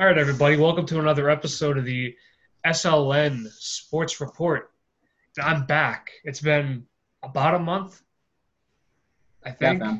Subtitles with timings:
[0.00, 2.16] All right, everybody, welcome to another episode of the
[2.66, 4.70] SLN Sports Report.
[5.38, 6.10] I'm back.
[6.24, 6.86] It's been
[7.22, 8.00] about a month,
[9.44, 9.82] I think.
[9.82, 9.98] Yeah.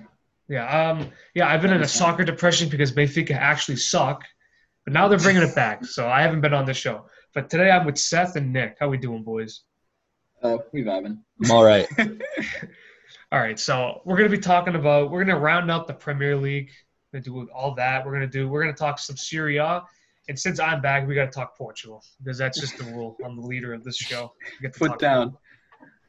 [0.49, 4.25] Yeah, um, yeah, I've been in a soccer depression because Benfica actually suck,
[4.85, 5.85] but now they're bringing it back.
[5.85, 7.05] So I haven't been on the show.
[7.35, 8.79] But today I'm with Seth and Nick.
[8.81, 9.61] How we doing, boys?
[10.43, 11.19] Uh, we vibing.
[11.45, 11.87] I'm all right.
[13.31, 16.71] All right, so we're gonna be talking about we're gonna round out the Premier League.
[17.13, 18.07] Gonna do all that.
[18.07, 19.83] We're gonna do we're gonna talk some Serie A,
[20.29, 23.17] and since I'm back, we gotta talk Portugal because that's just the rule.
[23.25, 24.33] I'm the leader of this show.
[24.45, 25.37] We get to Foot talk down.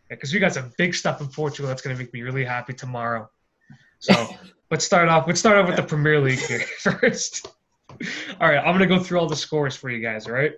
[0.09, 3.29] because we got some big stuff in Portugal that's gonna make me really happy tomorrow.
[3.99, 4.13] So
[4.71, 5.27] let's start off.
[5.27, 7.47] Let's start off with the Premier League here first.
[8.39, 10.25] All right, I'm gonna go through all the scores for you guys.
[10.27, 10.53] All right.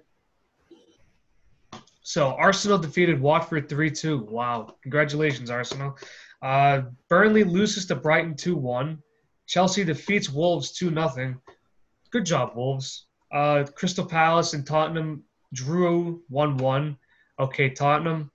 [2.04, 4.28] So Arsenal defeated Watford 3-2.
[4.28, 5.98] Wow, congratulations, Arsenal.
[6.40, 9.00] Uh, Burnley loses to Brighton 2-1.
[9.48, 11.40] Chelsea defeats Wolves 2-0.
[12.12, 13.08] Good job, Wolves.
[13.32, 15.24] Uh, Crystal Palace and Tottenham
[15.54, 16.98] drew 1-1.
[17.40, 18.32] Okay, Tottenham.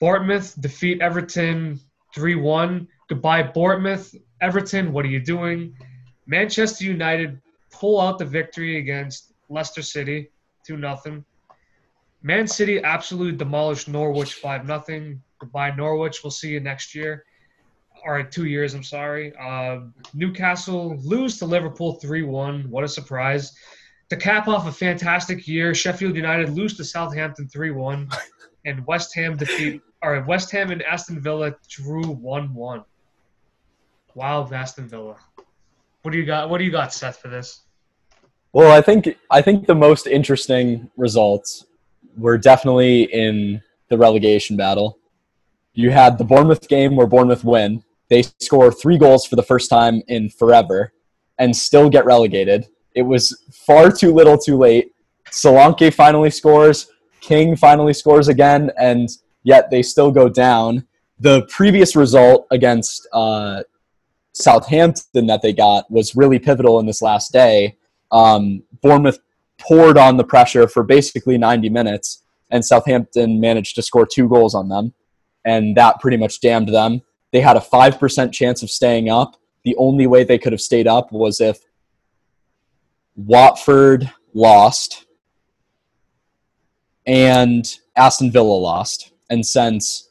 [0.00, 1.78] Bournemouth defeat Everton
[2.16, 2.86] 3-1.
[3.08, 4.14] Goodbye, Bournemouth.
[4.40, 5.74] Everton, what are you doing?
[6.26, 10.30] Manchester United pull out the victory against Leicester City
[10.68, 11.24] 2-0.
[12.22, 15.16] Man City absolutely demolished Norwich 5 0.
[15.38, 16.22] Goodbye, Norwich.
[16.22, 17.24] We'll see you next year.
[18.04, 19.32] All right, two years, I'm sorry.
[19.40, 19.80] Uh,
[20.12, 22.68] Newcastle lose to Liverpool 3 1.
[22.68, 23.52] What a surprise.
[24.10, 28.08] To cap off a fantastic year, Sheffield United lose to Southampton 3 1.
[28.64, 32.84] And West Ham defeat, or West Ham and Aston Villa drew 1 1.
[34.14, 35.16] Wow, Aston Villa.
[36.02, 36.48] What do you got?
[36.48, 37.62] What do you got, Seth, for this?
[38.52, 41.66] Well, I think I think the most interesting results
[42.16, 44.98] were definitely in the relegation battle.
[45.74, 47.82] You had the Bournemouth game where Bournemouth win.
[48.12, 50.92] They score three goals for the first time in forever
[51.38, 52.66] and still get relegated.
[52.94, 54.92] It was far too little too late.
[55.30, 56.90] Solanke finally scores.
[57.22, 59.08] King finally scores again, and
[59.44, 60.86] yet they still go down.
[61.20, 63.62] The previous result against uh,
[64.34, 67.78] Southampton that they got was really pivotal in this last day.
[68.10, 69.20] Um, Bournemouth
[69.58, 74.54] poured on the pressure for basically 90 minutes, and Southampton managed to score two goals
[74.54, 74.92] on them,
[75.46, 77.00] and that pretty much damned them.
[77.32, 79.36] They had a 5% chance of staying up.
[79.64, 81.58] The only way they could have stayed up was if
[83.16, 85.06] Watford lost
[87.06, 87.64] and
[87.96, 89.12] Aston Villa lost.
[89.30, 90.10] And since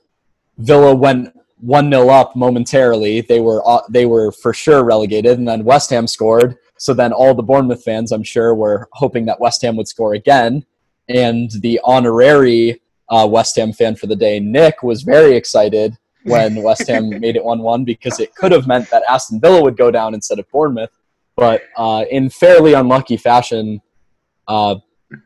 [0.57, 5.47] Villa went 1 0 up momentarily, they were, uh, they were for sure relegated, and
[5.47, 9.39] then West Ham scored so then all the Bournemouth fans, I'm sure, were hoping that
[9.39, 10.65] West Ham would score again.
[11.07, 16.61] And the honorary uh, West Ham fan for the day, Nick, was very excited when
[16.61, 19.77] West Ham made it 1 1 because it could have meant that Aston Villa would
[19.77, 20.91] go down instead of Bournemouth.
[21.35, 23.81] But uh, in fairly unlucky fashion,
[24.47, 24.75] uh,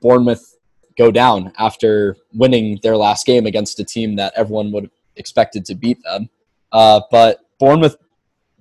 [0.01, 0.57] Bournemouth
[0.97, 5.66] go down after winning their last game against a team that everyone would have expected
[5.66, 6.29] to beat them.
[6.72, 7.97] Uh, but Bournemouth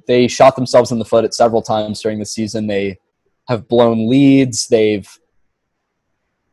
[0.06, 2.66] they shot themselves in the foot at several times during the season.
[2.66, 2.98] They
[3.48, 4.68] have blown leads.
[4.68, 5.08] They've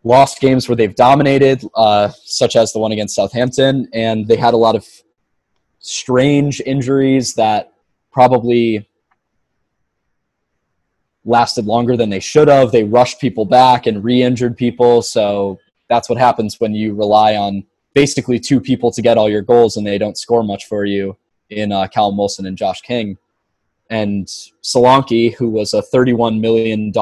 [0.03, 4.53] lost games where they've dominated, uh, such as the one against Southampton, and they had
[4.53, 4.87] a lot of
[5.81, 7.73] strange injuries that
[8.11, 8.87] probably
[11.25, 12.71] lasted longer than they should have.
[12.71, 15.59] They rushed people back and re-injured people, so
[15.89, 19.75] that's what happens when you rely on basically two people to get all your goals
[19.75, 21.17] and they don't score much for you
[21.49, 23.17] in uh, Callum Wilson and Josh King
[23.91, 24.25] and
[24.63, 26.93] Solanke, who was a $31 million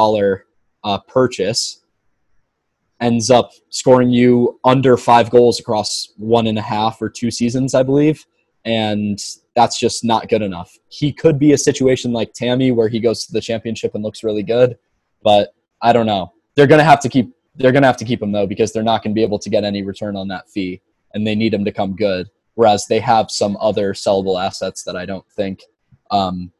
[0.83, 1.83] uh, purchase,
[2.99, 7.75] ends up scoring you under five goals across one and a half or two seasons,
[7.75, 8.25] I believe.
[8.65, 9.19] And
[9.55, 10.77] that's just not good enough.
[10.89, 14.23] He could be a situation like Tammy where he goes to the championship and looks
[14.23, 14.77] really good,
[15.23, 16.33] but I don't know.
[16.55, 19.03] They're gonna have to keep they're gonna have to keep him though because they're not
[19.03, 20.81] gonna be able to get any return on that fee,
[21.13, 22.29] and they need him to come good.
[22.55, 25.63] Whereas they have some other sellable assets that I don't think
[26.11, 26.51] um,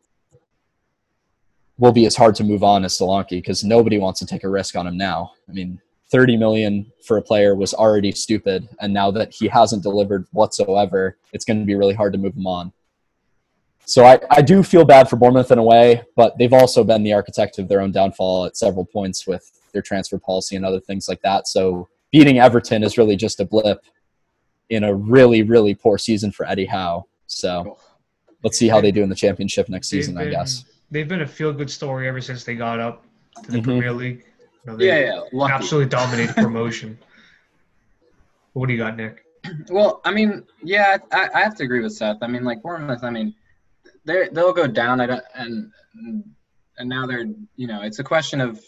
[1.78, 4.50] will be as hard to move on as Solanke because nobody wants to take a
[4.50, 5.32] risk on him now.
[5.48, 9.84] I mean, 30 million for a player was already stupid, and now that he hasn't
[9.84, 12.72] delivered whatsoever, it's going to be really hard to move him on.
[13.86, 17.04] So I, I do feel bad for Bournemouth in a way, but they've also been
[17.04, 20.80] the architect of their own downfall at several points with their transfer policy and other
[20.80, 21.48] things like that.
[21.48, 23.84] So beating Everton is really just a blip
[24.70, 27.08] in a really, really poor season for Eddie Howe.
[27.26, 27.78] So
[28.44, 31.28] let's see how they do in the championship next season, I guess they've been a
[31.28, 33.06] feel good story ever since they got up
[33.44, 33.64] to the Mhm.
[33.64, 34.26] Premier League.
[34.78, 35.48] Yeah, yeah.
[35.48, 36.98] Absolutely dominated promotion.
[38.54, 39.26] what do you got, Nick?
[39.70, 42.18] Well, I mean, yeah, I, I have to agree with Seth.
[42.22, 43.04] I mean, like Bournemouth.
[43.04, 43.34] I mean,
[44.06, 45.02] they they'll go down.
[45.02, 45.72] I don't, and
[46.78, 47.26] and now they're
[47.56, 48.60] you know it's a question of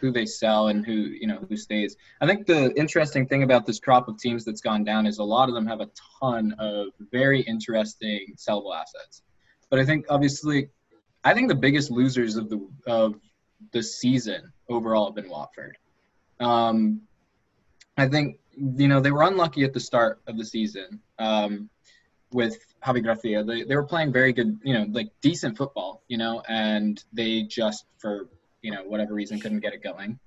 [0.00, 1.96] who they sell and who you know who stays.
[2.20, 5.24] I think the interesting thing about this crop of teams that's gone down is a
[5.24, 5.88] lot of them have a
[6.20, 9.22] ton of very interesting sellable assets.
[9.68, 10.68] But I think obviously,
[11.24, 13.14] I think the biggest losers of the of
[13.72, 15.76] the season overall have been Watford.
[16.38, 17.02] Um,
[17.96, 21.68] I think you know they were unlucky at the start of the season um,
[22.32, 23.44] with Javi Gracia.
[23.44, 27.42] They they were playing very good, you know, like decent football, you know, and they
[27.42, 28.28] just for
[28.62, 30.18] you know whatever reason couldn't get it going.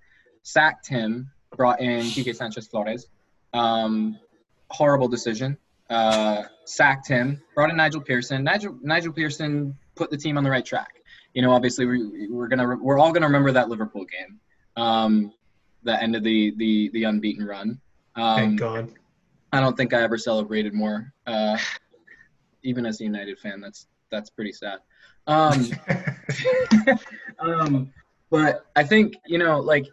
[0.43, 3.07] Sacked him, brought in Quique Sanchez Flores.
[3.53, 4.19] Um,
[4.69, 5.57] horrible decision.
[5.89, 8.43] Uh, sacked him, brought in Nigel Pearson.
[8.43, 11.02] Nigel Nigel Pearson put the team on the right track.
[11.33, 14.39] You know, obviously we, we're gonna we're all gonna remember that Liverpool game,
[14.75, 15.33] um,
[15.83, 17.79] the end of the the the unbeaten run.
[18.15, 18.91] Um, Thank God.
[19.51, 21.13] I don't think I ever celebrated more.
[21.27, 21.57] Uh,
[22.63, 24.79] even as a United fan, that's that's pretty sad.
[25.27, 25.71] Um,
[27.39, 27.93] um,
[28.29, 29.85] but I think you know, like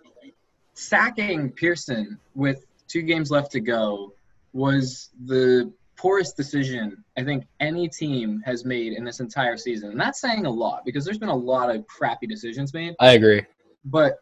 [0.75, 4.15] sacking Pearson with two games left to go
[4.53, 9.91] was the poorest decision I think any team has made in this entire season.
[9.91, 12.95] And that's saying a lot because there's been a lot of crappy decisions made.
[12.99, 13.45] I agree.
[13.85, 14.21] But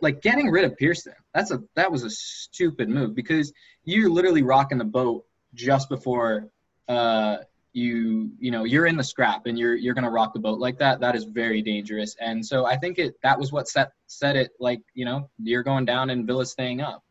[0.00, 3.52] like getting rid of Pearson, that's a that was a stupid move because
[3.84, 6.48] you're literally rocking the boat just before
[6.88, 7.38] uh,
[7.74, 10.78] you you know you're in the scrap and you're you're gonna rock the boat like
[10.78, 11.00] that.
[11.00, 12.16] That is very dangerous.
[12.18, 15.62] And so I think it that was what set set it like you know you're
[15.62, 17.04] going down and Villa's staying up.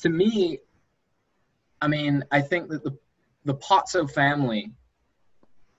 [0.00, 0.58] To me,
[1.80, 2.96] I mean I think that the
[3.44, 4.72] the Pozzo family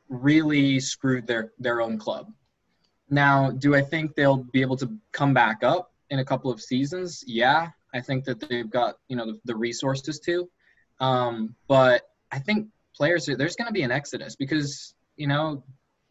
[0.09, 2.31] really screwed their their own club.
[3.09, 6.61] Now, do I think they'll be able to come back up in a couple of
[6.61, 7.23] seasons?
[7.27, 10.49] Yeah, I think that they've got you know the, the resources to,
[10.99, 15.63] um, but I think players are, there's going to be an exodus because you know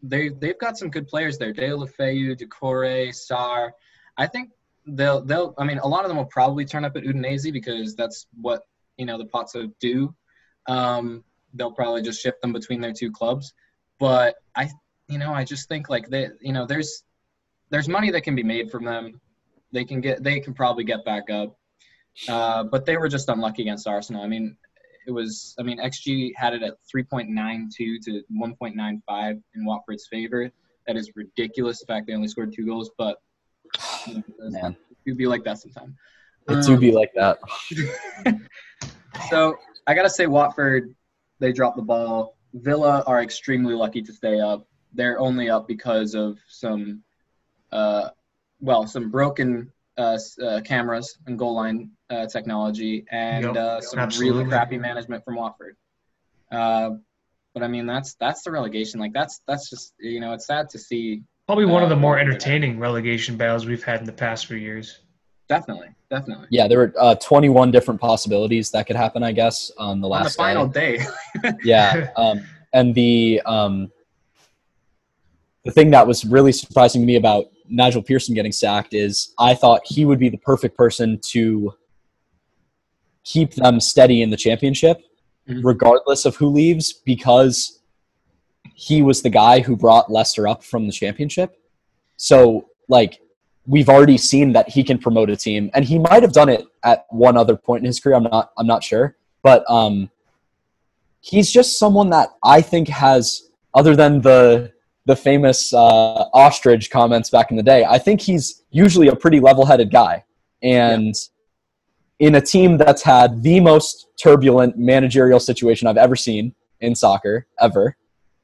[0.03, 1.53] they they've got some good players there.
[1.53, 3.71] Deulofeu, Doucouré, Sarr.
[4.17, 4.51] I think
[4.87, 5.55] they'll they'll.
[5.59, 8.63] I mean, a lot of them will probably turn up at Udinese because that's what
[9.01, 10.15] you know the Pozzo do.
[10.69, 11.25] Um,
[11.55, 13.55] they'll probably just shift them between their two clubs,
[13.99, 14.69] but I
[15.09, 17.03] you know I just think like they you know there's
[17.71, 19.21] there's money that can be made from them.
[19.73, 21.57] They can get they can probably get back up.
[22.29, 24.23] Uh, but they were just unlucky against Arsenal.
[24.23, 24.57] I mean,
[25.07, 27.71] it was I mean XG had it at 3.92
[28.05, 30.51] to 1.95 in Watford's favor.
[30.87, 31.81] That is ridiculous.
[31.81, 33.17] The fact they only scored two goals, but
[34.07, 34.77] you know, Man.
[35.07, 35.97] it would be like that sometime.
[36.49, 37.39] It do be like that.
[39.29, 39.57] So
[39.87, 40.95] I gotta say, Watford,
[41.39, 42.37] they dropped the ball.
[42.55, 44.67] Villa are extremely lucky to stay up.
[44.93, 47.03] They're only up because of some,
[47.71, 48.11] uh,
[48.61, 53.99] well, some broken uh, uh, cameras and goal line uh, technology, and Yep, uh, some
[53.99, 54.39] absolutely.
[54.39, 55.77] really crappy management from Watford.
[56.51, 56.91] Uh,
[57.55, 59.01] but I mean, that's that's the relegation.
[59.01, 61.23] Like that's that's just you know, it's sad to see.
[61.47, 65.01] Probably one of the more entertaining relegation battles we've had in the past few years.
[65.49, 66.47] Definitely, definitely.
[66.51, 70.21] Yeah, there were uh, 21 different possibilities that could happen, I guess, on the On
[70.21, 70.99] the last final day.
[71.43, 73.91] day, Yeah, um, and the um,
[75.65, 79.55] the thing that was really surprising to me about Nigel Pearson getting sacked is I
[79.55, 81.75] thought he would be the perfect person to
[83.25, 85.01] keep them steady in the championship,
[85.49, 85.61] Mhm.
[85.65, 87.81] regardless of who leaves, because
[88.75, 91.57] he was the guy who brought Leicester up from the championship.
[92.17, 93.21] So, like,
[93.71, 96.65] we've already seen that he can promote a team, and he might have done it
[96.83, 98.17] at one other point in his career.
[98.17, 98.51] I'm not.
[98.59, 100.11] I'm not sure, but um,
[101.21, 104.73] he's just someone that I think has, other than the
[105.07, 109.41] the famous uh, ostrich comments back in the day, I think he's usually a pretty
[109.41, 110.25] level-headed guy,
[110.63, 111.15] and
[112.19, 117.47] in a team that's had the most turbulent managerial situation I've ever seen in soccer
[117.61, 117.97] ever,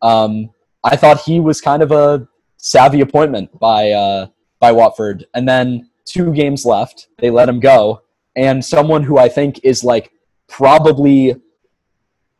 [0.02, 0.50] um,
[0.82, 4.26] I thought he was kind of a savvy appointment by uh,
[4.60, 5.26] by Watford.
[5.34, 8.02] And then two games left, they let him go,
[8.36, 10.12] and someone who I think is like
[10.48, 11.34] probably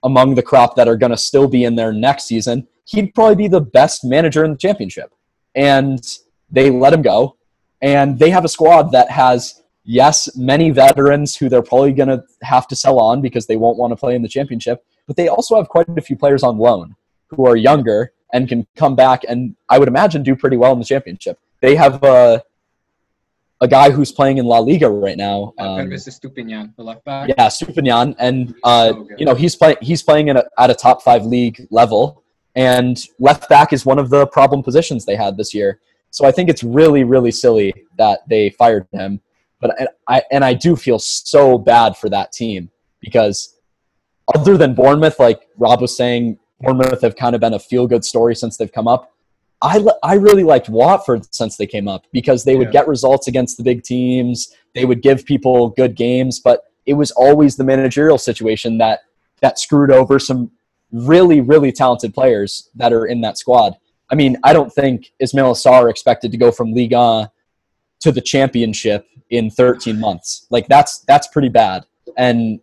[0.02, 3.35] among the crop that are going to still be in there next season, he'd probably
[3.35, 5.12] be the best manager in the championship.
[5.54, 6.00] And
[6.50, 7.37] they let him go.
[7.82, 12.23] And they have a squad that has, yes, many veterans who they're probably going to
[12.42, 14.85] have to sell on because they won't want to play in the championship.
[15.06, 16.94] But they also have quite a few players on loan
[17.28, 20.78] who are younger and can come back and I would imagine do pretty well in
[20.78, 21.38] the championship.
[21.60, 22.42] They have a,
[23.60, 25.54] a guy who's playing in La Liga right now.
[25.58, 27.28] uh, Um, Pervis Estupiñán, the left back.
[27.28, 30.75] yeah, Stupinian, and uh, So you know he's playing he's playing at a, at a
[30.75, 32.22] top five league level,
[32.54, 35.80] and left back is one of the problem positions they had this year.
[36.10, 39.20] So I think it's really really silly that they fired him.
[39.60, 42.70] But and I and I do feel so bad for that team
[43.00, 43.56] because
[44.34, 48.04] other than Bournemouth, like Rob was saying, Bournemouth have kind of been a feel good
[48.04, 49.12] story since they've come up.
[49.62, 52.72] I, I really liked Watford since they came up because they would Yeah.
[52.72, 54.52] get results against the big teams.
[54.75, 59.00] They would give people good games, but it was always the managerial situation that
[59.40, 60.50] that screwed over some
[60.92, 63.75] really really talented players that are in that squad.
[64.10, 67.30] I mean, I don't think Ismaila Sarr expected to go from Liga
[68.00, 70.46] to the championship in 13 months.
[70.50, 71.84] Like that's that's pretty bad.
[72.16, 72.60] And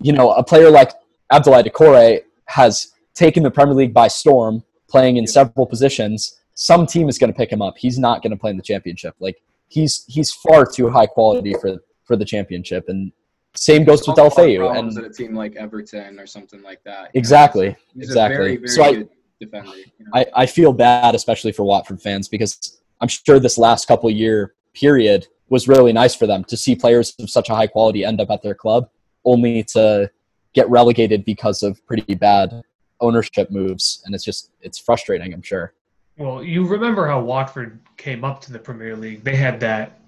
[0.00, 0.92] you know, a player like
[1.32, 6.40] Abdoulaye Doucouré has taken the Premier League by storm, playing in several positions.
[6.54, 7.76] Some team is going to pick him up.
[7.78, 9.14] He's not going to play in the championship.
[9.20, 12.88] Like he's he's far too high quality for for the championship.
[12.88, 13.12] And
[13.54, 14.58] same goes with Solve a Deulofeu.
[14.58, 17.10] problems And at a team like Everton or something like that.
[17.14, 18.36] exactly, He's exactly.
[18.36, 19.04] very, very So I-
[19.40, 19.70] defender.
[19.76, 20.10] you know?
[20.14, 24.54] I, I feel bad, especially for Watford fans, because I'm sure this last couple year
[24.74, 28.20] period was really nice for them to see players of such a high quality end
[28.20, 28.88] up at their club,
[29.24, 30.10] only to
[30.54, 32.62] get relegated because of pretty bad
[33.00, 35.32] ownership moves, and it's just it's frustrating.
[35.32, 35.72] I'm sure.
[36.16, 39.22] Well, you remember how Watford came up to the Premier League?
[39.24, 40.00] They had that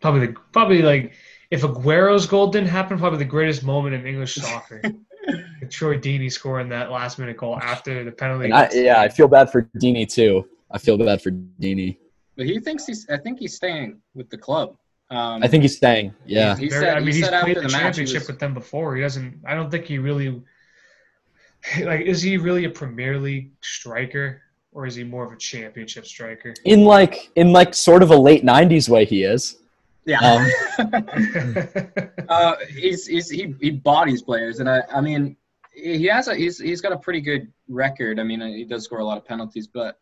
[0.00, 1.12] probably the probably like
[1.50, 4.80] if Aguero's goal didn't happen, probably the greatest moment in English soccer.
[5.60, 8.46] With Troy Deeney scoring that last minute goal after the penalty.
[8.46, 10.48] And I, yeah, I feel bad for Deeney too.
[10.72, 11.98] I feel bad for Deeney.
[12.36, 13.08] but he thinks he's.
[13.08, 14.76] I think he's staying with the club.
[15.10, 16.12] Um, I think he's staying.
[16.26, 18.38] Yeah, He Very- said- I he mean, he's said played the the championship was- with
[18.40, 18.96] them before.
[18.96, 19.42] He doesn't.
[19.46, 20.42] I don't think he really
[21.84, 22.02] like.
[22.02, 24.42] Is he really a Premier League striker,
[24.72, 26.54] or is he more of a championship striker?
[26.64, 29.58] in like in like sort of a late '90s way, he is.
[30.04, 30.18] yeah.
[30.20, 30.50] Um,
[32.28, 35.36] uh, he's, he's he, he bodies players, and I I mean
[35.74, 38.18] he has a he's he's got a pretty good record.
[38.18, 39.98] I mean he does score a lot of penalties, but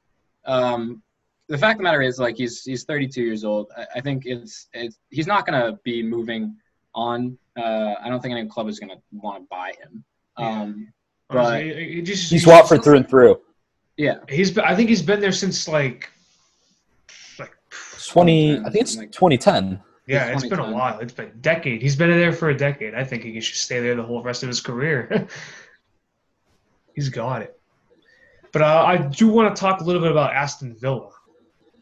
[0.46, 1.02] um,
[1.48, 3.70] the fact of the matter is like he's he's 32 years old.
[3.76, 6.56] I, I think it's it's he's not gonna be moving
[6.94, 7.36] on.
[7.56, 10.04] Uh, I don't think any club is gonna want to buy him.
[10.36, 10.99] Um, but
[11.30, 13.40] Honestly, he just- he's Watford through and through.
[13.96, 14.56] yeah, He's.
[14.58, 16.10] I think he's been there since like,
[17.38, 17.52] like
[18.08, 19.80] 20, I think it's Like- 2010.
[20.06, 20.98] yeah, It's it's been a while.
[21.00, 21.82] It's been a decade.
[21.82, 22.94] He's been there for a decade.
[22.94, 25.28] I think he should stay there the whole rest of his career.
[26.94, 27.56] he's got it.
[28.52, 31.10] But uh, I do want to talk a little bit about Aston Villa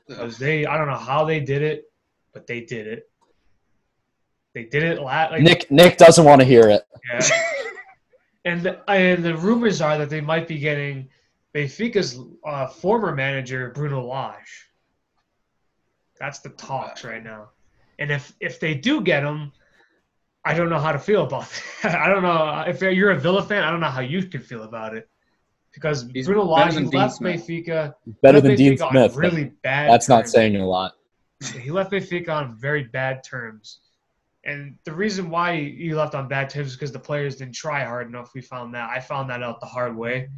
[0.07, 0.67] because they.
[0.67, 1.90] I don't know how they did it,
[2.35, 3.09] but they did it.
[4.55, 4.99] They did it.
[5.00, 6.83] La- like, Nick Nick doesn't want to hear it.
[7.11, 7.26] Yeah.
[8.49, 11.09] And the, and the rumors are that they might be getting
[11.55, 14.71] Benfica's uh, former manager Bruno Lage.
[16.19, 17.50] That's the talks right now.
[17.99, 19.52] And if if they do get him,
[20.45, 21.49] I don't know how to feel about
[21.83, 21.95] that.
[22.00, 23.64] I don't know if you're a Villa fan.
[23.64, 25.09] I don't know how you can feel about it
[25.73, 27.47] because He's Bruno better Lage than he Dean left Smith.
[27.47, 27.95] Benfica.
[28.23, 29.17] Better than Dean Benfica on Smith.
[29.17, 29.90] Really bad.
[29.90, 30.93] That's not saying a lot.
[31.61, 33.81] He left Benfica on very bad terms.
[34.49, 37.85] And the reason why he left on bad terms is because the players didn't try
[37.85, 38.33] hard enough.
[38.35, 38.88] We found that.
[38.88, 40.31] I found that out the hard way.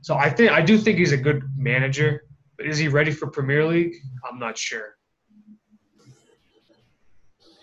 [0.00, 2.24] So I think I do think he's a good manager.
[2.56, 3.94] But is he ready for Premier League?
[4.28, 4.96] I'm not sure.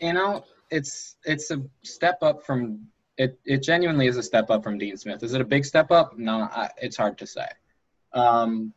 [0.03, 2.87] you know, it's it's a step up from
[3.17, 3.39] it.
[3.45, 5.23] It genuinely is a step up from Dean Smith.
[5.23, 6.17] Is it a big step up?
[6.17, 7.47] No, I, it's hard to say.
[8.13, 8.73] Um,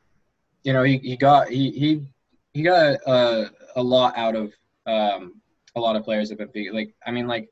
[0.63, 2.07] you know, he, he got he he
[2.55, 4.53] he got a, a lot out of
[4.87, 5.36] um,
[5.77, 6.73] a lot of players at Benfica.
[6.73, 7.51] Like, I mean, like,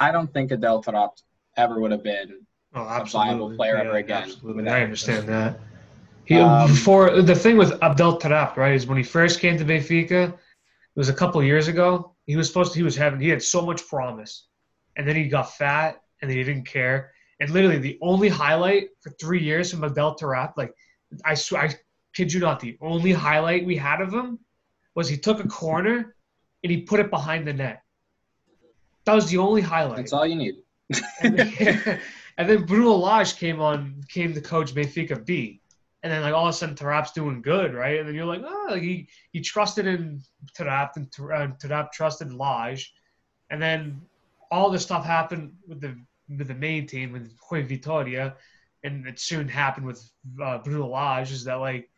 [0.00, 1.22] I don't think Adel Taarabt
[1.56, 2.46] ever would have been.
[2.74, 4.68] Oh, viable player ever again Absolutely.
[4.68, 5.58] I understand that.
[6.26, 9.64] He Um, before the thing with Abdel Taarabt, right, is when he first came to
[9.64, 12.14] Benfica, it was a couple years ago.
[12.26, 14.48] He was supposed to, he was having he had so much promise,
[14.96, 17.12] and then he got fat and then he didn't care.
[17.40, 20.74] And literally, the only highlight for three years from Abdel Taarabt, like
[21.24, 21.74] I swear, I
[22.14, 24.40] kid you not, the only highlight we had of him
[24.94, 26.15] was he took a corner
[26.66, 27.82] and he put it behind the net.
[29.04, 29.98] That was the only highlight.
[29.98, 30.56] That's all you need.
[31.22, 32.00] and, then,
[32.38, 35.60] and then Bruno Lage came on, came to coach Benfica B,
[36.02, 38.00] and then like all of a sudden Taarabt's doing good, right?
[38.00, 40.20] And then you're like, oh, like, he he trusted in
[40.58, 42.92] Taarabt, and Tar- Taarabt trusted Lage,
[43.50, 44.00] and then
[44.50, 45.96] all this stuff happened with the
[46.36, 48.34] with the main team with Rui Vitoria,
[48.82, 50.02] and it soon happened with
[50.42, 51.30] uh, Bruno Lage.
[51.30, 51.88] Is that like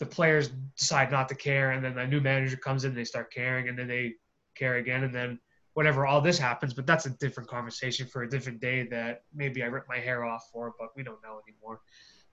[0.00, 3.32] the players decide not to care, and then a new manager comes in, they start
[3.32, 4.14] caring, and then they
[4.56, 5.38] care again, and then
[5.74, 9.62] whenever all this happens, but that's a different conversation for a different day that maybe
[9.62, 11.80] I ripped my hair off for, but we don't know anymore.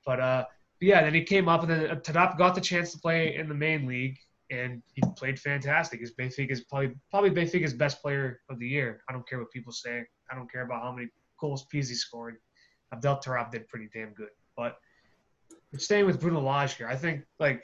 [0.06, 0.46] But uh,
[0.80, 3.48] but yeah, then he came up and then Taarabt got the chance to play in
[3.48, 4.18] the main league
[4.50, 6.00] and he played fantastic.
[6.00, 9.02] He's Benfica's probably probably Benfica's best player of the year.
[9.10, 10.04] I don't care what people say.
[10.32, 11.10] I don't care about how many
[11.40, 12.38] goals Pizzi scored.
[12.94, 14.30] Abdel Taarabt did pretty damn good.
[14.56, 14.78] But
[15.76, 17.64] staying with Bruno Lage here, I think like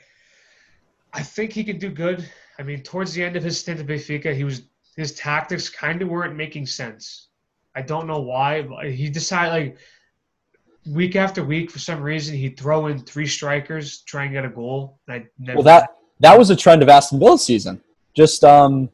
[1.12, 2.28] I think he could do good.
[2.58, 4.62] I mean, towards the end of his stint at Benfica, he was
[4.96, 7.28] his tactics kind of weren't making sense.
[7.74, 8.62] I don't know why.
[8.62, 9.78] But he decided like
[10.92, 14.48] week after week, for some reason, he'd throw in three strikers, try and get a
[14.48, 14.98] goal.
[15.08, 15.58] And I never.
[15.58, 17.80] Well, that that was a trend of Aston Villa's season.
[18.14, 18.90] Just um,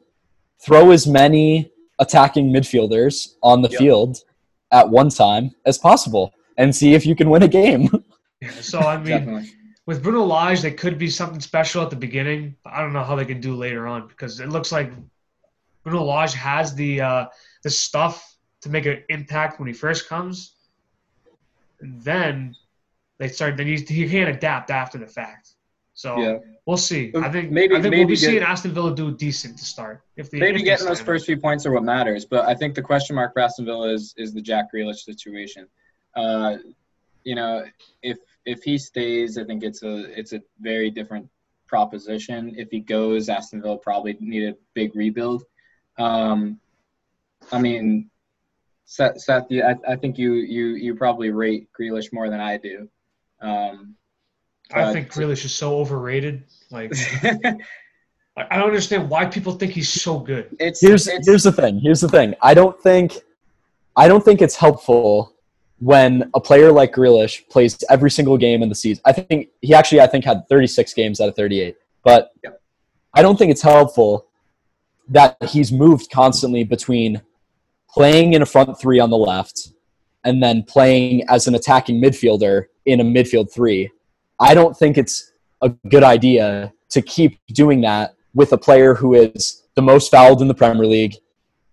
[0.59, 3.79] throw as many attacking midfielders on the Yep.
[3.79, 4.17] field
[4.71, 7.89] at one time as possible, and see if you can win a game.
[8.41, 9.49] Yeah, so I mean,
[9.85, 12.55] with Bruno Lage, they could be something special at the beginning.
[12.63, 14.91] But I don't know how they can do later on because it looks like
[15.83, 17.25] Bruno Lage has the uh,
[17.63, 20.53] the stuff to make an impact when he first comes.
[21.81, 22.55] And then
[23.17, 23.57] they start.
[23.57, 25.49] Then he, he can't adapt after the fact.
[25.93, 26.37] So Yeah.
[26.65, 27.11] we'll see.
[27.15, 29.65] I think Maybe- I think maybe we'll be get- seeing Aston Villa do decent to
[29.65, 30.03] start.
[30.15, 32.81] If they Maybe getting those first few points are what matters, but I think the
[32.81, 35.67] question mark for Aston Villa is is the Jack Grealish situation.
[36.15, 36.57] Uh,
[37.23, 37.65] you know,
[38.01, 41.29] if if he stays, I think it's a it's a very different
[41.67, 42.53] proposition.
[42.57, 45.43] If he goes, Aston Villa probably need a big rebuild.
[45.97, 46.59] Um,
[47.51, 48.09] I mean,
[48.85, 52.89] Seth, Seth I, I think you you you probably rate Grealish more than I do.
[53.41, 53.95] Um,
[54.73, 56.43] I but- think Grealish is so overrated.
[56.69, 56.93] Like
[57.23, 57.57] I
[58.37, 60.55] I don't understand why people think he's so good.
[60.59, 61.79] it's here's it's, here's the thing.
[61.79, 62.33] Here's the thing.
[62.41, 63.19] I don't think
[63.95, 65.35] I don't think it's helpful
[65.81, 69.01] when a player like Grealish plays every single game in the season.
[69.03, 71.75] I think he actually I think had 36 games out of 38.
[72.03, 72.31] But
[73.13, 74.27] I don't think it's helpful
[75.09, 77.21] that he's moved constantly between
[77.89, 79.69] playing in a front three on the left
[80.23, 83.89] and then playing as an attacking midfielder in a midfield three.
[84.39, 89.15] I don't think it's a good idea to keep doing that with a player who
[89.15, 91.15] is the most fouled in the Premier League,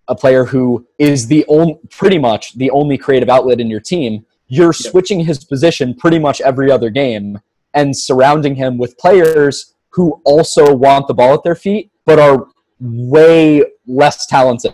[0.09, 4.25] a player who is the only, pretty much the only creative outlet in your team.
[4.47, 7.39] You're switching his position pretty much every other game
[7.73, 12.47] and surrounding him with players who also want the ball at their feet, but are
[12.79, 14.73] way less talented.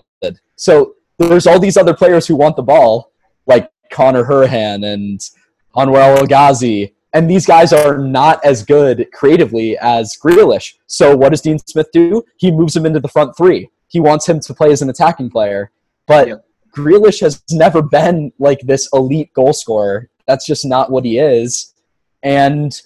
[0.56, 3.12] So there's all these other players who want the ball,
[3.46, 5.20] like Conor Hourihane and
[5.76, 10.74] Anwar El Ghazi, and these guys are not as good creatively as Grealish.
[10.88, 12.24] So what does Dean Smith do?
[12.38, 13.70] He moves him into the front three.
[13.88, 15.72] He wants him to play as an attacking player,
[16.08, 16.46] but Yep.
[16.76, 20.10] Grealish has never been like this elite goal scorer.
[20.28, 21.74] That's just not what he is.
[22.22, 22.80] And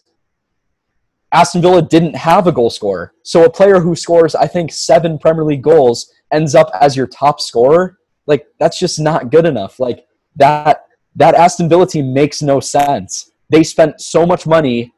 [1.32, 3.14] Aston Villa didn't have a goal scorer.
[3.24, 7.08] So a player who scores, I think, seven Premier League goals ends up as your
[7.08, 7.98] top scorer.
[8.28, 9.80] Like that's just not good enough.
[9.80, 10.86] Like that
[11.16, 13.32] that Aston Villa team makes no sense.
[13.50, 14.94] They spent so much money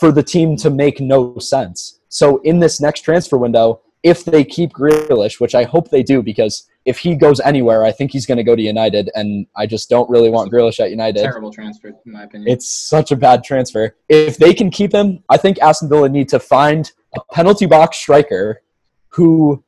[0.00, 2.00] for the team to make no sense.
[2.08, 6.22] So in this next transfer window, if they keep Grealish, which I hope they do,
[6.22, 9.66] because if he goes anywhere, I think he's going to go to United, and I
[9.66, 11.22] just don't really want Grealish at United.
[11.22, 12.50] terrible transfer in my opinion.
[12.52, 13.94] It's such a bad transfer.
[14.08, 17.98] If they can keep him, I think Aston Villa need to find a penalty box
[17.98, 18.62] striker
[19.10, 19.62] who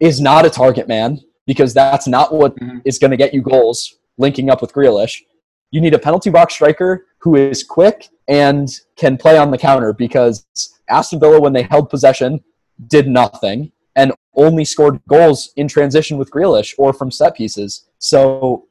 [0.00, 3.00] is not a target man because that's not what is Mhm.
[3.02, 5.22] going to get you goals linking up with Grealish.
[5.70, 9.92] You need a penalty box striker who is quick and can play on the counter
[9.92, 10.44] because
[10.88, 12.42] Aston Villa, when they held possession,
[12.88, 17.86] did nothing and only scored goals in transition with Grealish or from set pieces.
[17.98, 18.68] So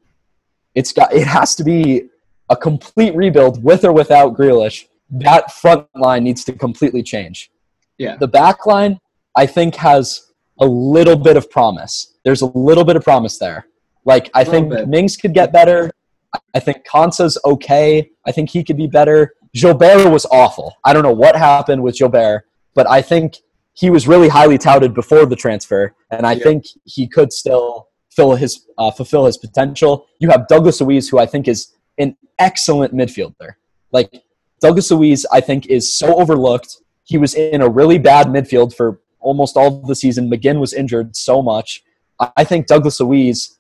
[0.75, 2.03] it's got it has to be
[2.49, 4.85] a complete rebuild with or without Grealish.
[5.09, 7.51] That front line needs to completely change.
[7.97, 8.17] Yeah.
[8.17, 8.99] The back line,
[9.35, 12.13] I think, has a little bit of promise.
[12.23, 13.67] There's a little bit of promise there.
[14.05, 14.87] Like I think bit.
[14.87, 15.91] Mings could get better.
[16.53, 18.09] I think Konsa's okay.
[18.25, 19.33] I think he could be better.
[19.53, 20.75] Guilbert was awful.
[20.83, 23.37] I don't know what happened with Guilbert, but I think
[23.75, 26.43] he was really highly touted before the transfer, and I Yeah.
[26.43, 30.05] think he could still fill his uh, fulfill his potential.
[30.19, 33.55] You have Douglas Luiz, who I think is an excellent midfielder.
[33.91, 34.09] Like
[34.61, 36.77] Douglas Luiz, I think is so overlooked.
[37.03, 40.29] He was in a really bad midfield for almost all of the season.
[40.29, 41.83] McGinn was injured so much.
[42.19, 43.59] I I think Douglas Luiz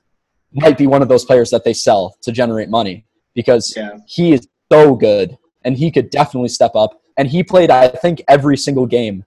[0.53, 3.97] might be one of those players that they sell to generate money because Yeah.
[4.07, 7.01] he is so good and he could definitely step up.
[7.17, 9.25] And he played, I think, every single game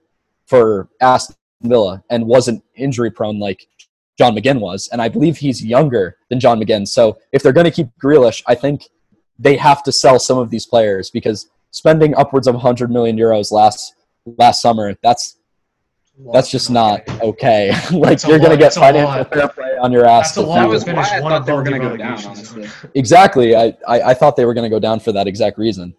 [0.49, 3.67] for Aston Villa and wasn't injury prone like
[4.17, 4.89] John McGinn was.
[4.91, 6.87] And I believe he's younger than John McGinn.
[6.87, 8.89] So if they're going to keep Grealish, I think
[9.37, 13.51] they have to sell some of these players because spending upwards of 100 million euros
[13.51, 15.37] last last summer, that's
[16.33, 17.71] that's just not okay.
[17.91, 20.35] like you're going to get That's financial fair play on your ass.
[20.35, 20.95] That's a to lot That was to it.
[20.95, 22.67] why finish I one thought they were the gonna go down, honestly.
[22.95, 23.55] Exactly.
[23.55, 25.95] I, I, I thought they were going to go down for that exact reason.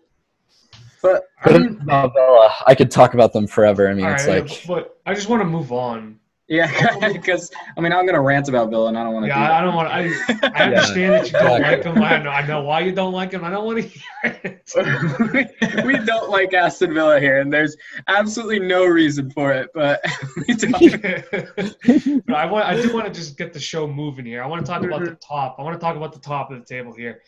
[1.03, 3.89] But I mean, Villa, I could talk about them forever.
[3.89, 6.19] I mean, All it's right, like but I just want to move on.
[6.49, 9.29] yeah, because I mean, I'm gonna rant about Villa, and I don't want to.
[9.29, 9.89] Yeah, do I, don't want.
[9.89, 10.13] I
[10.55, 12.03] I understand that you don't like him.
[12.03, 13.45] I know, I know why you don't like him.
[13.45, 15.85] I don't want to hear it.
[15.87, 17.77] we don't like Aston Villa here, and there's
[18.09, 19.71] absolutely no reason for it.
[19.73, 20.05] But
[20.49, 22.27] we don't.
[22.27, 22.67] but I want.
[22.67, 24.43] I do want to just get the show moving here.
[24.43, 25.57] I want to talk about the top.
[25.59, 27.23] I want to talk about the top of the table here.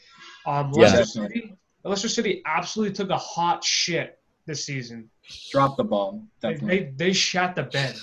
[0.47, 1.05] Um, Yeah.
[1.05, 1.57] City.
[1.85, 5.11] Leicester City absolutely took a hot shit this season.
[5.51, 6.79] Drop the ball, They, definitely.
[6.79, 7.97] they they shat the bed.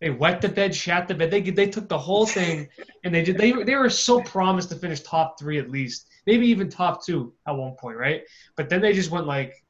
[0.00, 1.30] They wet the bed, shat the bed.
[1.30, 2.68] They they took the whole thing,
[3.04, 3.38] and they did.
[3.38, 7.32] They they were so promised to finish top three at least, maybe even top two
[7.46, 8.22] at one point, right?
[8.56, 9.64] But then they just went like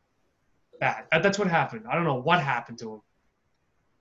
[0.80, 1.04] bad.
[1.12, 1.84] That, that's what happened.
[1.88, 3.02] I don't know what happened to them.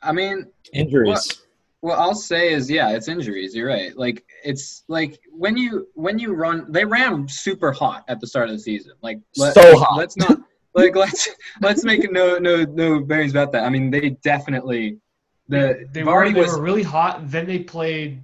[0.02, 1.08] I mean, Injuries.
[1.08, 1.38] What
[1.84, 3.54] I'll say is, yeah, it's injuries.
[3.54, 3.96] You're right.
[3.98, 8.50] Like it's like when you when you run, they ran super hot at the start
[8.50, 8.94] of the season.
[9.02, 9.98] Like let, so hot.
[9.98, 10.40] Let's not
[10.74, 11.30] like let's
[11.62, 13.64] let's make no no no bearings about that.
[13.66, 14.98] I mean, they definitely
[15.50, 17.30] the They were Vardy they was were really hot.
[17.30, 18.24] Then they played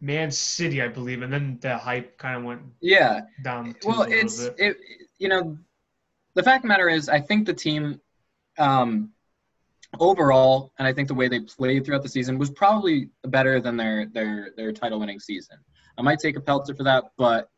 [0.00, 3.22] Man City, I believe, and then the hype kind of went yeah.
[3.42, 3.74] down.
[3.84, 4.54] Well, tubes a little it's bit.
[4.58, 4.76] it.
[5.18, 5.58] You know,
[6.34, 8.00] the fact of the matter is, I think the team,
[8.58, 9.10] um,
[10.00, 13.76] overall, and I think the way they played throughout the season was probably better than
[13.76, 15.56] their their their title winning season.
[15.96, 17.48] I might take a pelter for that, but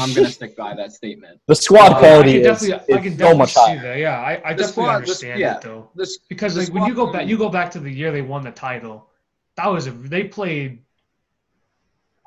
[0.00, 1.40] I'm gonna stick by that statement.
[1.46, 3.82] the squad Uh, quality I can is, definitely, I is can so much see higher.
[3.82, 3.98] that.
[3.98, 5.56] Yeah, I, I definitely squad- the- understand yeah.
[5.56, 5.90] it though.
[5.94, 8.22] This Because the like when you go back, you go back to the year they
[8.22, 9.08] won the title.
[9.56, 10.82] That was a they played.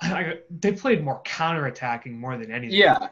[0.01, 2.77] I, they played more counterattacking more than anything.
[2.77, 3.07] yeah,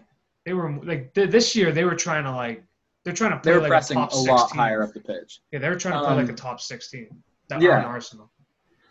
[0.45, 2.63] they were like th- this year they were trying to like
[3.03, 4.35] they're trying to play were like pressing a a top 16.
[4.35, 5.41] lot higher up the pitch.
[5.51, 7.23] Yeah, they were trying to play like a Um, top sixteen.
[7.49, 7.83] That yeah.
[7.83, 8.31] Arsenal.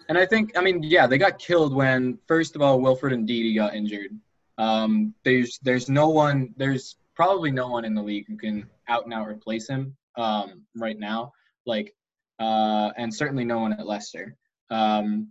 [0.08, 3.54] And I think, I mean, yeah, they got killed when first of all Wilfred Ndidi
[3.54, 4.10] got injured.
[4.58, 9.04] Um, there's there's no one, there's probably no one in the league who can out
[9.04, 11.32] and out replace him um, right now.
[11.64, 11.94] Like,
[12.40, 14.36] uh, and certainly no one at Leicester.
[14.70, 15.28] Um,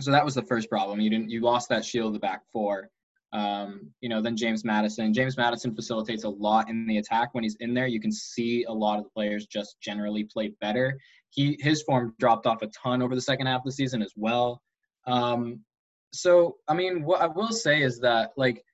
[0.00, 1.00] so that was the first problem.
[1.00, 2.90] You didn't, you lost that shield of the back four.
[3.32, 5.12] Um, you know, then James Maddison.
[5.12, 7.30] James Maddison facilitates a lot in the attack.
[7.32, 10.52] When he's in there, you can see a lot of the players just generally play
[10.60, 10.98] better
[11.36, 14.12] he his form dropped off a ton over the second half of the season as
[14.16, 14.62] well.
[15.06, 15.60] Um,
[16.12, 18.64] so I mean, what I will say is that like,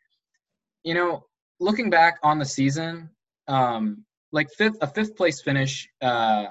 [0.85, 1.25] you know,
[1.61, 3.11] looking back on the season,
[3.49, 6.47] um, like fifth a fifth place finish, uh,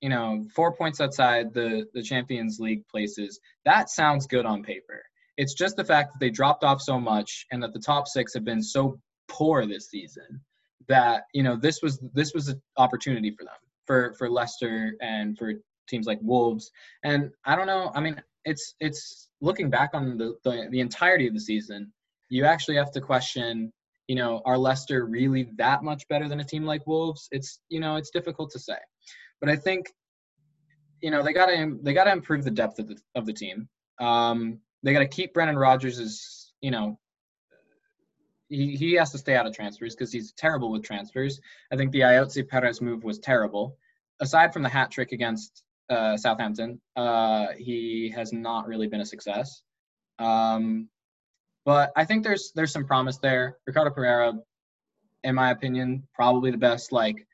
[0.00, 3.40] you know, four points outside the the Champions League places.
[3.64, 5.02] That sounds good on paper.
[5.36, 8.34] It's just the fact that they dropped off so much and that the top six
[8.34, 10.40] have been so poor this season
[10.88, 13.54] that you know this was this was an opportunity for them
[13.86, 15.54] for for Leicester and for
[15.88, 16.70] teams like Wolves.
[17.04, 17.92] And I don't know.
[17.94, 21.92] I mean, it's it's looking back on the the, the entirety of the season,
[22.28, 23.72] you actually have to question.
[24.08, 27.28] You know, are Leicester really that much better than a team like Wolves?
[27.30, 28.78] It's you know, it's difficult to say,
[29.40, 29.86] but I think
[31.00, 33.32] you know they got to they got to improve the depth of the of the
[33.32, 33.68] team.
[34.00, 36.98] Um, they got to keep Brendan Rodgers as you know.
[38.48, 41.40] He, he has to stay out of transfers because he's terrible with transfers.
[41.72, 43.78] I think the Ayoze Pérez move was terrible.
[44.20, 49.06] Aside from the hat trick against uh, Southampton, uh, he has not really been a
[49.06, 49.62] success.
[50.18, 50.90] Um,
[51.64, 53.56] but I think there's there's some promise there.
[53.66, 54.34] Ricardo Pereira,
[55.24, 57.26] in my opinion, probably the best like,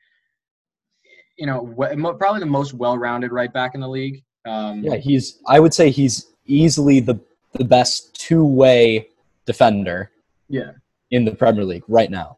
[1.37, 1.73] you know,
[2.17, 4.23] probably the most well-rounded right back in the league.
[4.45, 5.39] Um, Yeah, he's.
[5.47, 7.19] I would say he's easily the
[7.53, 9.09] the best two way
[9.45, 10.11] defender
[10.47, 10.71] yeah.
[11.11, 12.37] in the Premier League right now.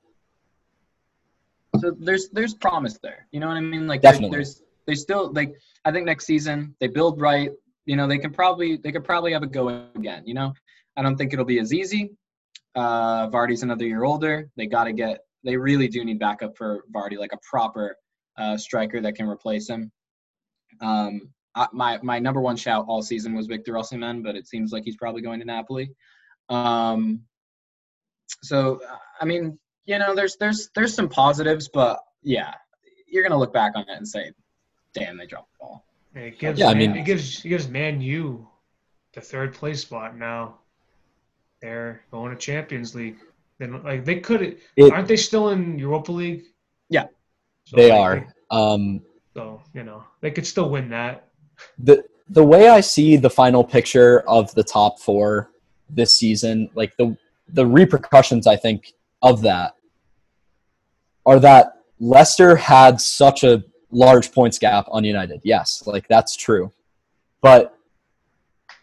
[1.79, 3.27] So there's there's promise there.
[3.31, 3.87] You know what I mean?
[3.87, 4.37] Like Definitely.
[4.37, 7.51] there's they still like I think next season they build right.
[7.85, 10.23] You know they can probably they could probably have a go again.
[10.25, 10.53] You know
[10.97, 12.11] I don't think it'll be as easy.
[12.75, 14.49] Uh, Vardy's another year older.
[14.55, 17.97] They got to get they really do need backup for Vardy, like a proper
[18.37, 19.91] uh, striker that can replace him.
[20.79, 24.71] Um, I, my my number one shout all season was Victor Osimhen, but it seems
[24.71, 25.91] like he's probably going to Napoli.
[26.49, 27.21] Um,
[28.43, 28.79] so
[29.19, 32.53] I mean, you know, there's there's there's some positives, but yeah,
[33.07, 34.31] you're gonna look back on it and say,
[34.93, 35.85] "Damn, they dropped the ball."
[36.15, 38.47] It gives Yeah, I mean- it gives it gives Man U
[39.13, 40.59] the third place spot now.
[41.61, 43.17] They're going to Champions League.
[43.59, 46.45] Then like they could It- aren't they still in Europa League?
[46.89, 47.07] Yeah.
[47.65, 48.33] So, They like, are.
[48.49, 49.01] Um,
[49.33, 51.27] So you know they could still win that.
[51.79, 55.51] The the way I see the final picture of the top four
[55.89, 57.17] this season, like the
[57.49, 59.75] the repercussions I think of that
[61.25, 65.41] are that Leicester had such a large points gap on United.
[65.43, 66.71] Yes, like that's true.
[67.41, 67.75] But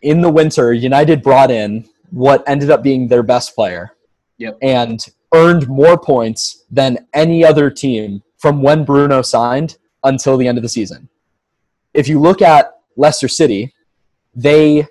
[0.03, 3.93] in the winter, United brought in what ended up being their best player.
[4.39, 4.59] Yep.
[4.63, 10.59] And earned more points than any other team from when Bruno signed until the end
[10.59, 11.09] of the season.
[11.99, 12.65] If you look at
[12.97, 13.75] Leicester City,
[14.35, 14.87] they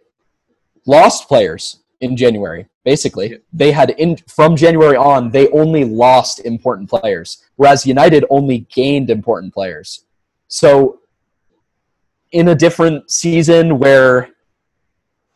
[0.85, 2.67] lost players in January.
[2.83, 8.59] Basically, they had in from January on, they only lost important players, whereas United only
[8.73, 10.05] gained important players.
[10.47, 10.99] So,
[12.31, 14.29] in a different season where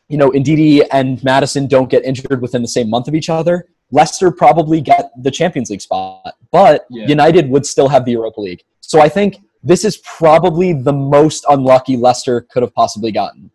[0.10, 3.67] you know Ndidi and Maddison don't get injured within the same month of each other,
[3.91, 7.07] Leicester probably get the Champions League spot but Yeah.
[7.07, 8.63] United would still have the Europa League.
[8.81, 13.52] So I think this is probably the most unlucky Leicester could have possibly gotten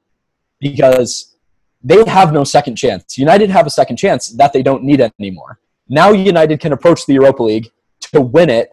[0.60, 1.36] because
[1.82, 3.18] they have no second chance.
[3.18, 5.58] United have a second chance that they don't need anymore.
[5.88, 7.70] Now United can approach the Europa League
[8.12, 8.70] to win it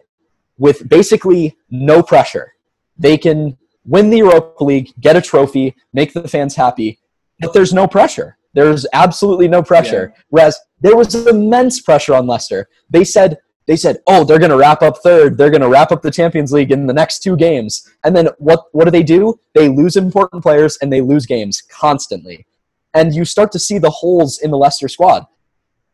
[0.57, 2.53] with basically no pressure.
[2.97, 6.99] They can win the Europa League, get a trophy, make the fans happy,
[7.39, 8.37] but there's no pressure.
[8.53, 10.13] There's absolutely no pressure.
[10.29, 12.69] Whereas there was immense pressure on Leicester.
[12.89, 15.37] They said they said, "Oh, they're going to wrap up third.
[15.37, 18.29] They're going to wrap up the Champions League in the next two games." And then
[18.37, 19.39] what what do they do?
[19.53, 22.45] They lose important players and they lose games constantly.
[22.93, 25.25] And you start to see the holes in the Leicester squad.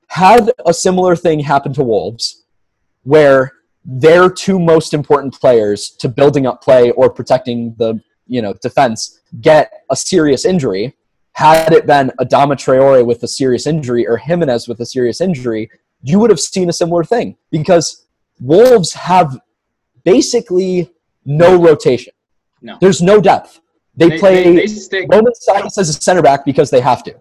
[0.08, 2.46] Had a similar thing happen to Wolves
[3.04, 3.54] where
[3.86, 9.20] their two most important players to building up play or protecting the, you know, defense
[9.42, 10.96] get a serious injury,
[11.34, 15.70] had it been Adama Traore with a serious injury or Jimenez with a serious injury,
[16.02, 18.06] you would have seen a similar thing because
[18.40, 19.38] Wolves have
[20.04, 20.92] basically
[21.26, 22.14] no rotation.
[22.62, 22.78] No.
[22.82, 23.60] There's no depth.
[23.96, 25.06] They, play They, they.
[25.12, 27.16] Romain Saïss as a center back because they have to.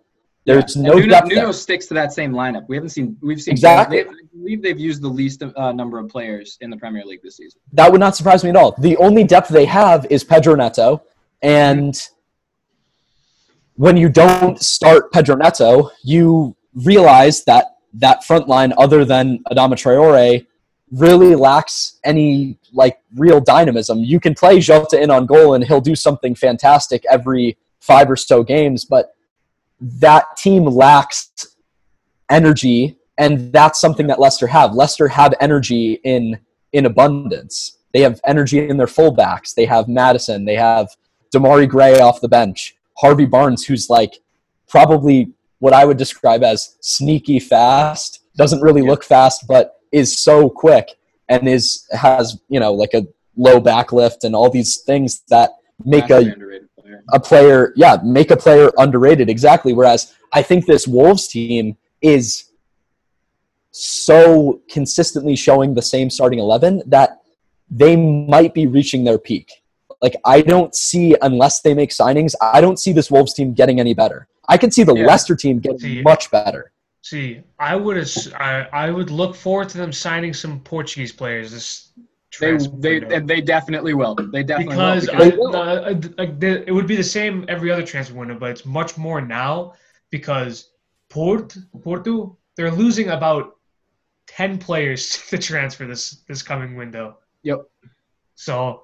[0.46, 0.82] There's Yeah.
[0.82, 1.52] no Nuno, depth Nuno there.
[1.52, 2.66] sticks to that same lineup.
[2.68, 3.16] We haven't seen.
[3.20, 4.04] We've seen Exactly.
[4.04, 7.20] They, I believe they've used the least uh, number of players in the Premier League
[7.22, 7.60] this season.
[7.72, 8.74] That would not surprise me at all.
[8.78, 11.02] The only depth they have is Pedro Neto,
[11.42, 12.00] and
[13.74, 19.74] when you don't start Pedro Neto, you realize that that front line, other than Adama
[19.74, 20.46] Traore,
[20.92, 23.98] really lacks any like real dynamism.
[23.98, 28.16] You can play Jota in on goal, and he'll do something fantastic every five or
[28.16, 29.14] so games, but
[29.80, 31.56] that team lacks
[32.30, 34.74] energy, and that's something that Leicester have.
[34.74, 36.38] Leicester have energy in
[36.72, 37.78] in abundance.
[37.92, 39.54] They have energy in their fullbacks.
[39.54, 40.44] They have Maddison.
[40.44, 40.88] They have
[41.34, 42.76] Demarai Gray off the bench.
[42.98, 44.18] Harvey Barnes, who's like
[44.68, 48.20] probably what I would describe as sneaky fast.
[48.36, 50.88] Doesn't really look fast, but is so quick
[51.28, 55.50] and is has you know like a low back lift and all these things that
[55.84, 57.04] make a player.
[57.12, 59.28] a player, yeah, make a player underrated.
[59.28, 59.72] Exactly.
[59.72, 62.50] Whereas I think this Wolves team is
[63.70, 67.20] so consistently showing the same starting 11 that
[67.70, 69.62] they might be reaching their peak.
[70.00, 73.80] Like, I don't see, unless they make signings, I don't see this Wolves team getting
[73.80, 74.28] any better.
[74.48, 75.06] I can see the Yeah.
[75.06, 76.72] Leicester team getting See- much better.
[77.02, 77.96] See, I would
[78.34, 81.90] I, I would look forward to them signing some Portuguese players this
[82.40, 83.16] They, they, window.
[83.16, 84.14] and they definitely will.
[84.14, 85.14] They definitely because, will.
[85.16, 85.56] I, They will.
[85.56, 88.98] uh, like the, it would be the same every other transfer window, but it's much
[88.98, 89.74] more now
[90.10, 90.70] because
[91.08, 93.56] Port Porto they're losing about
[94.26, 97.16] ten players to transfer this this coming window.
[97.44, 97.60] Yep.
[98.34, 98.82] So,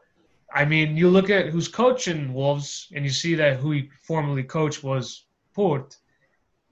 [0.55, 4.45] I mean, you look at who's coaching Wolves, and you see that who he formerly
[4.45, 5.24] coached was
[5.55, 5.97] Port.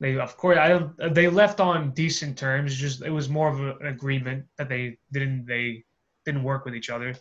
[0.01, 1.09] They, of course, I.
[1.09, 2.75] They left on decent terms.
[2.75, 5.85] Just it was more of an agreement that they didn't they
[6.25, 7.15] didn't work with each other.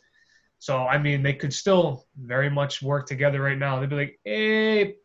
[0.57, 3.79] So I mean, they could still very much work together right now.
[3.79, 4.95] They'd be like, "Hey,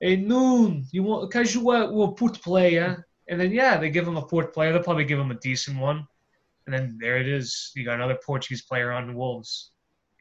[0.00, 1.30] hey, Noon, you want?
[1.30, 4.52] Cause you uh, want will put player?" And then yeah, they give him a fourth
[4.52, 4.72] player.
[4.72, 6.06] They'll probably give him a decent one.
[6.66, 7.70] And then there it is.
[7.74, 9.72] You got another Portuguese player on the Wolves.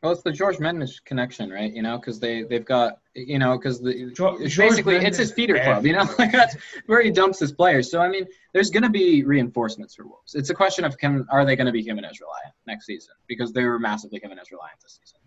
[0.06, 1.74] Well, it's the Jorge Mendes connection, right?
[1.74, 5.18] You know, because they they've got you know because the Jo- it's George basically it's
[5.18, 5.84] his feeder club.
[5.84, 7.90] You know, like that's where he dumps his players.
[7.90, 10.36] So I mean, there's going to be reinforcements for Wolves.
[10.36, 13.52] It's a question of can are they going to be Jimenez reliant next season because
[13.52, 15.20] they were massively Jimenez reliant this season.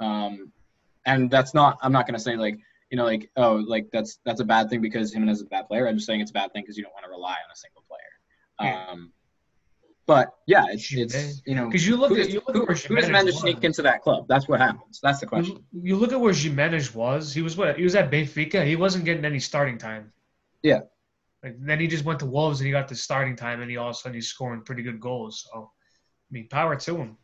[0.00, 0.52] Um,
[1.04, 2.58] and that's not I'm not going to say like
[2.90, 5.68] you know like oh like that's that's a bad thing because Jimenez is a bad
[5.68, 5.86] player.
[5.86, 7.56] I'm just saying it's a bad thing because you don't want to rely on a
[7.56, 8.70] single player.
[8.70, 8.94] Yeah.
[10.14, 12.68] But yeah, it's, it's you know Because you look at does, you look who, at
[12.68, 13.42] where who does Jimenez Mendes was.
[13.42, 14.26] sneak into that club?
[14.28, 15.00] That's what happens.
[15.02, 15.64] That's the question.
[15.72, 17.32] You, you look at where Jimenez was.
[17.32, 17.76] He was what?
[17.76, 18.66] He was at Benfica.
[18.66, 20.12] He wasn't getting any starting time.
[20.62, 20.80] Yeah.
[21.42, 23.76] Like then he just went to Wolves and he got the starting time and he
[23.76, 25.48] all of a sudden he's scoring pretty good goals.
[25.50, 27.16] So I mean, power to him.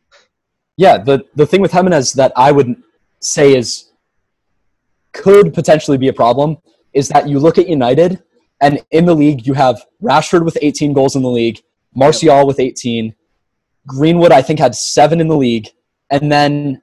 [0.76, 2.82] Yeah, the the thing with Jimenez that I would
[3.20, 3.92] say is
[5.12, 6.56] could potentially be a problem
[6.92, 8.22] is that you look at United
[8.60, 11.60] and in the league you have Rashford with 18 goals in the league,
[11.94, 13.14] Martial with 18,
[13.86, 15.68] Greenwood I think had 7 in the league
[16.10, 16.82] and then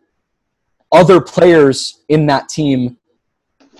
[0.91, 2.97] other players in that team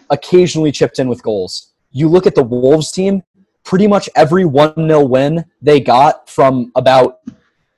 [0.09, 1.73] occasionally chipped in with goals.
[1.91, 3.23] You look at the Wolves team,
[3.63, 7.19] pretty much every 1-0 win they got from about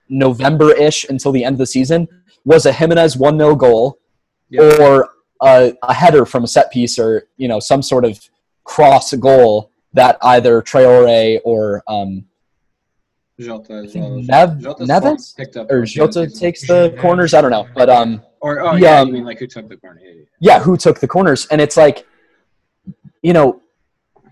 [0.10, 2.07] November-ish until the end of the season
[2.45, 3.99] was a Jimenez 1-0 goal
[4.49, 4.62] Yeah.
[4.79, 5.10] or
[5.41, 8.19] a, a header from a set piece or you know some sort of
[8.63, 12.25] cross goal that either Traore or um,
[13.39, 14.21] Jota as well.
[14.21, 15.36] Nev- Jota's Neves?
[15.36, 17.34] picked up or towards the end of Jota takes the corners.
[17.34, 19.78] I don't know, but um, Or oh yeah, um, you mean like who took the
[19.78, 20.02] corner?
[20.04, 21.47] Yeah, yeah, yeah, who took the corners?
[21.52, 22.06] And it's like,
[23.21, 23.62] you know,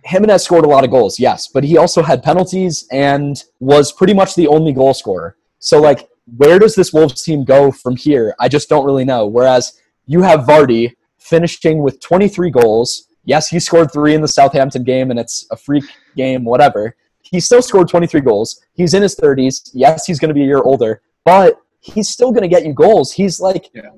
[0.03, 4.13] Jimenez scored a lot of goals, yes, but he also had penalties and was pretty
[4.13, 5.35] much the only goal scorer.
[5.59, 8.35] So like where does this Wolves team go from here?
[8.39, 9.27] I just don't really know.
[9.27, 13.07] Whereas you have Vardy finishing with 23 goals.
[13.23, 16.95] Yes, he scored three in the Southampton game, and it's a freak game, whatever.
[17.31, 18.61] He still scored 23 goals.
[18.73, 19.71] He's in his 30s.
[19.73, 22.73] Yes, he's going to be a year older, but he's still going to get you
[22.73, 23.11] goals.
[23.11, 23.89] He's like, Yeah.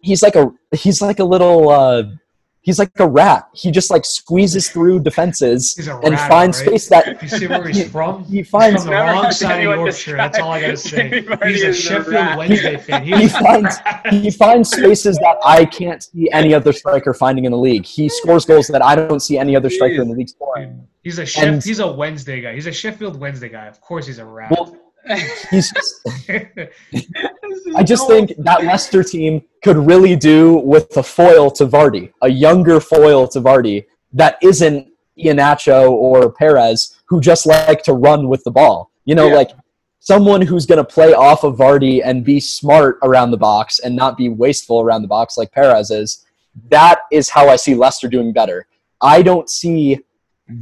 [0.00, 2.02] he's like a he's like a little uh,
[2.62, 3.48] he's like a rat.
[3.54, 6.66] He just like squeezes through defenses and rat, finds right?
[6.68, 8.24] space that You see where he's from?
[8.24, 10.16] he He's finds from the wrong side of anyone Yorkshire.
[10.16, 11.24] That's all I gotta say.
[11.44, 12.36] He's a Sheffield.
[12.36, 13.04] Wednesday fan.
[13.04, 14.06] He He's a finds- rat.
[14.12, 17.86] he finds spaces that I can't see any other striker finding in the league.
[17.86, 20.86] He scores goals that I don't see any other striker in the league scoring.
[21.02, 22.54] He's a chef, And- he's a Wednesday guy.
[22.54, 23.66] He's a Sheffield Wednesday guy.
[23.66, 24.50] Of course, he's a rat.
[24.50, 24.76] Well,
[25.50, 26.00] he's just,
[27.76, 32.28] I just think that Leicester team could really do with a foil to Vardy, a
[32.28, 38.42] younger foil to Vardy that isn't Iheanacho or Pérez, who just like to run with
[38.44, 38.90] the ball.
[39.04, 39.34] You know, Yeah.
[39.36, 39.50] like
[40.00, 43.94] someone who's going to play off of Vardy and be smart around the box and
[43.94, 46.24] not be wasteful around the box like Pérez is.
[46.68, 48.66] That is how I see Leicester doing better.
[49.00, 50.00] I don't see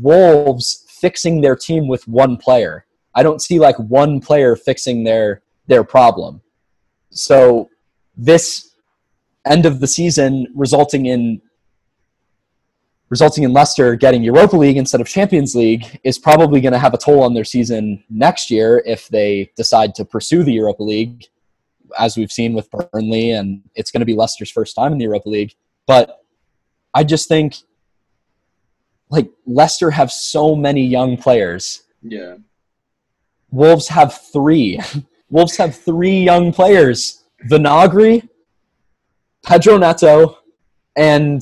[0.01, 2.87] Wolves fixing their team with one player.
[3.15, 6.41] I don't see like one player fixing their their problem.
[7.11, 7.69] So
[8.17, 8.75] this
[9.47, 11.41] end of the season resulting in
[13.09, 16.93] resulting in Leicester getting Europa League instead of Champions League is probably going to have
[16.93, 21.25] a toll on their season next year if they decide to pursue the Europa League
[21.99, 25.05] as we've seen with Burnley and it's going to be Leicester's first time in the
[25.05, 25.55] Europa League
[25.87, 26.23] but
[26.93, 27.57] I just think
[29.11, 32.37] like Leicester have so many young players Yeah.
[33.51, 34.79] Wolves have three.
[35.31, 38.27] Wolves have three young players: Vinagre,
[39.45, 40.39] Pedro Neto,
[40.97, 41.41] and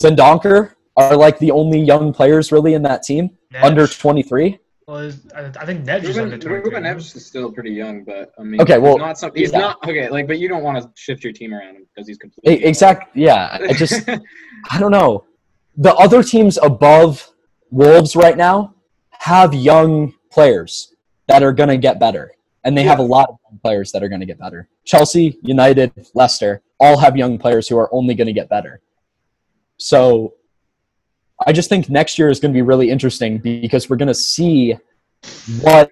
[0.00, 3.62] Dendoncker are like the only young players really in that team Neves.
[3.64, 4.58] under 23.
[4.86, 6.52] Well, I, I think Nedge is under Ruben, 23.
[6.58, 6.96] Ruben no?
[6.96, 9.58] Is still pretty young, but I mean, Okay, well, he's not some, he's yeah.
[9.58, 10.08] not okay.
[10.08, 13.16] Like, but you don't want to shift your team around him because he's completely Exact.
[13.16, 13.58] Yeah.
[13.68, 14.08] I just.
[14.70, 15.24] I don't know.
[15.76, 17.30] The other teams above
[17.70, 18.74] Wolves right now
[19.10, 20.94] have young players
[21.28, 22.32] that are going to get better,
[22.64, 24.68] and they have a lot of young players that are going to get better.
[24.84, 28.80] Chelsea, United, Leicester all have young players who are only going to get better.
[29.76, 30.34] So
[31.46, 34.14] I just think next year is going to be really interesting because we're going to
[34.14, 34.76] see
[35.60, 35.90] what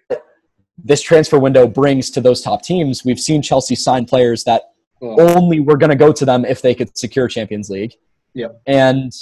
[0.77, 3.05] this transfer window brings to those top teams.
[3.05, 6.75] We've seen Chelsea sign players that only were going to go to them if they
[6.75, 7.95] could secure Champions League.
[8.35, 8.61] Yep.
[8.67, 9.13] And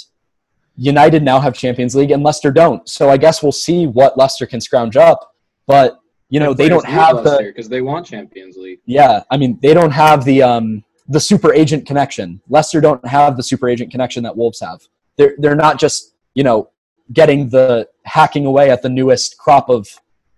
[0.79, 2.87] United now have Champions League and Leicester don't.
[2.87, 5.35] So I guess we'll see what Leicester can scrounge up.
[5.67, 8.79] But, you know, they don't have the because they want Champions League.
[8.85, 12.41] yeah, I mean, they don't have the um the super agent connection.
[12.47, 14.81] Leicester don't have the super agent connection that Wolves have.
[15.17, 16.69] They're they're not just, you know,
[17.11, 19.87] getting the hacking away at the newest crop of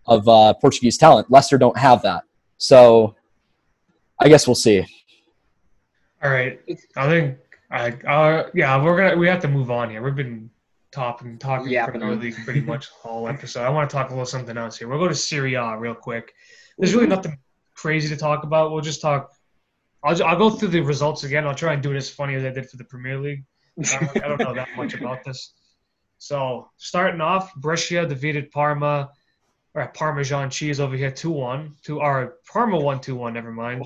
[0.08, 1.30] of uh, Portuguese talent.
[1.30, 2.23] Leicester don't have that.
[2.58, 3.15] So
[4.19, 4.86] I guess we'll see.
[6.23, 6.60] All right.
[6.95, 7.38] I think.
[7.71, 7.91] I.
[7.91, 9.17] Uh, yeah, we're gonna.
[9.17, 10.01] We have to move on here.
[10.01, 10.49] We've been
[10.91, 12.19] talking, talking Premier on.
[12.19, 13.63] League pretty much all episode.
[13.63, 14.88] I want to talk a little something else here.
[14.88, 16.34] We'll go to Serie A real quick.
[16.77, 17.38] There's really nothing
[17.75, 18.71] crazy to talk about.
[18.71, 19.31] We'll just talk.
[20.03, 21.47] I'll, I'll go through the results again.
[21.47, 23.45] I'll try and do it as funny as I did for the Premier League.
[23.79, 25.53] I don't, I don't know that much about this.
[26.17, 29.10] So starting off, Brescia defeated Parma,
[29.73, 31.75] or Parmesan cheese over here, two one.
[31.84, 33.34] Two or Parma one two one.
[33.34, 33.86] Never mind.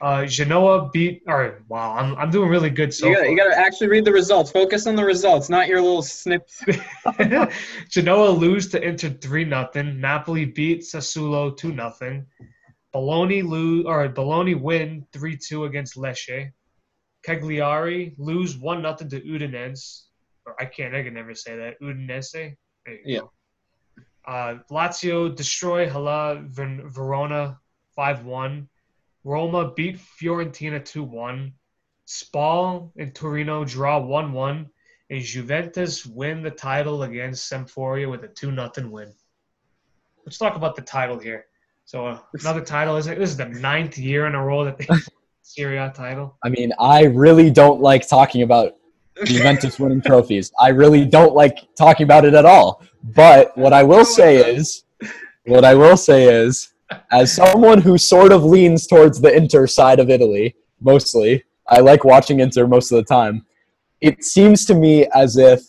[0.00, 1.22] Uh, Genoa beat.
[1.28, 3.30] All right, wow, I'm, I'm doing really good so you got far.
[3.30, 4.50] you got to actually read the results.
[4.50, 6.48] Focus on the results, not your little snip.
[7.90, 10.00] Genoa lose to Inter three nothing.
[10.00, 12.24] Napoli beat Sassuolo two nothing.
[12.92, 16.50] Bologna lose or Bologna win three two against Lecce.
[17.22, 20.04] Cagliari lose one nothing to Udinese.
[20.46, 22.54] Or I can't I can never say that Udinese.
[23.04, 23.20] Yeah.
[23.20, 23.32] go.
[24.26, 27.58] Uh, Lazio destroy Hellas Ver- Verona
[27.94, 28.68] five one.
[29.24, 31.54] Roma beat Fiorentina two one.
[32.06, 34.70] Spal and Torino draw one one
[35.10, 39.12] and Juventus win the title against Sampdoria with a 2 0 win.
[40.24, 41.46] Let's talk about the title here.
[41.84, 42.96] So, uh, another title.
[42.96, 44.86] Is This is the ninth year in a row that they
[45.42, 46.36] Serie A title.
[46.44, 48.76] I mean, I really don't like talking about
[49.24, 50.52] Juventus winning trophies.
[50.60, 52.82] I really don't like talking about it at all.
[53.02, 54.84] But what I will say is,
[55.46, 56.74] what I will say is,
[57.10, 62.04] as someone who sort of leans towards the Inter side of Italy, mostly, I like
[62.04, 63.44] watching Inter most of the time.
[64.00, 65.62] It seems to me as if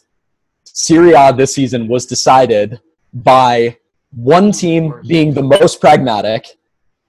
[0.66, 2.80] Serie A this season was decided
[3.14, 3.78] by
[4.12, 6.46] one team being the most pragmatic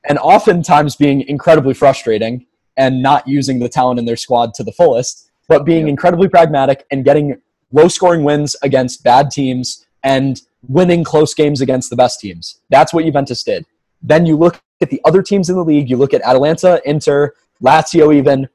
[0.08, 2.46] and oftentimes being incredibly frustrating
[2.76, 6.86] and not using the talent in their squad to the fullest, but being incredibly pragmatic
[6.90, 7.40] and getting
[7.72, 12.60] low scoring wins against bad teams and winning close games against the best teams.
[12.70, 13.66] That's what Juventus did.
[14.02, 17.34] Then you look at the other teams in the league, you look at Atalanta, Inter,
[17.62, 18.48] Lazio, even,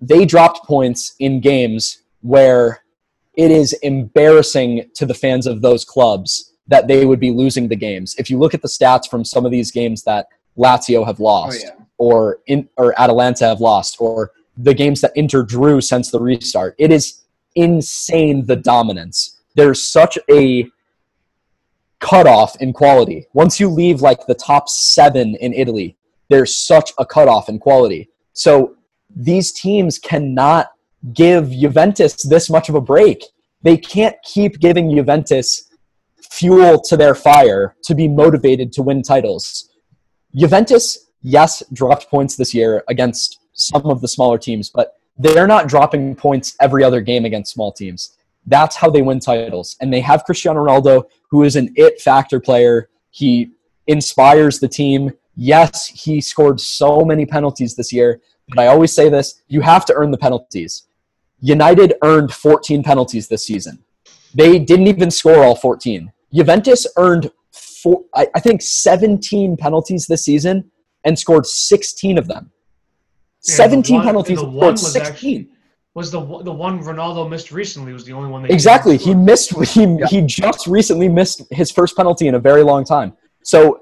[0.00, 2.82] they dropped points in games where
[3.36, 7.76] it is embarrassing to the fans of those clubs that they would be losing the
[7.76, 8.14] games.
[8.18, 10.26] If you look at the stats from some of these games that
[10.56, 11.84] Lazio have oh, lost, Oh, yeah.
[11.96, 16.74] or in or Atalanta have lost, or the games that Inter drew since the restart,
[16.78, 17.22] it is
[17.54, 19.40] insane the dominance.
[19.54, 20.68] There's such a
[22.00, 23.26] cutoff in quality.
[23.32, 25.96] Once you leave like the top seven in Italy,
[26.28, 28.08] there's such a cutoff in quality.
[28.32, 28.76] So
[29.14, 30.70] these teams cannot
[31.12, 33.24] give Juventus this much of a break.
[33.62, 35.70] They can't keep giving Juventus
[36.30, 39.70] fuel to their fire to be motivated to win titles.
[40.34, 45.66] Juventus, yes, dropped points this year against some of the smaller teams, but they're not
[45.66, 48.16] dropping points every other game against small teams.
[48.46, 49.76] That's how they win titles.
[49.80, 52.88] And they have Cristiano Ronaldo, who is an it factor player.
[53.10, 53.50] He
[53.86, 55.12] inspires the team.
[55.34, 59.84] Yes, he scored so many penalties this year, but I always say this you have
[59.86, 60.84] to earn the penalties.
[61.40, 63.84] United earned 14 penalties this season.
[64.34, 66.12] They didn't even score all 14.
[66.34, 70.70] Juventus earned, four, I, I think, 17 penalties this season
[71.04, 72.50] and scored 16 of them.
[73.44, 75.06] Yeah, the 17 one- penalties the one scored was 16.
[75.12, 75.48] actually-
[75.98, 78.96] Was the one- the one Ronaldo missed recently was the only one that Exactly.
[78.96, 79.50] He didn't missed.
[79.74, 83.14] He he just recently missed his first penalty in a very long time.
[83.42, 83.80] So,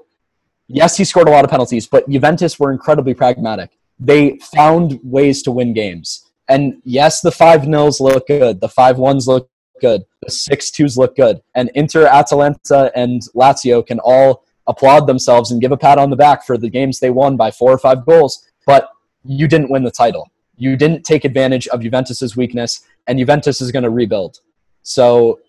[0.67, 3.69] yes, he scored a lot of penalties, but Juventus were incredibly pragmatic.
[3.99, 6.07] They found ways to win games.
[6.49, 8.61] And yes, the five nils look good.
[8.61, 9.47] The five ones look
[9.79, 10.01] good.
[10.25, 11.41] The six twos look good.
[11.53, 16.15] And Inter, Atalanta, and Lazio can all applaud themselves and give a pat on the
[16.15, 18.43] back for the games they won by four or five goals.
[18.65, 18.89] But
[19.23, 20.31] you didn't win the title.
[20.57, 24.39] You didn't take advantage of Juventus's weakness, and Juventus is going to rebuild.
[24.81, 25.39] So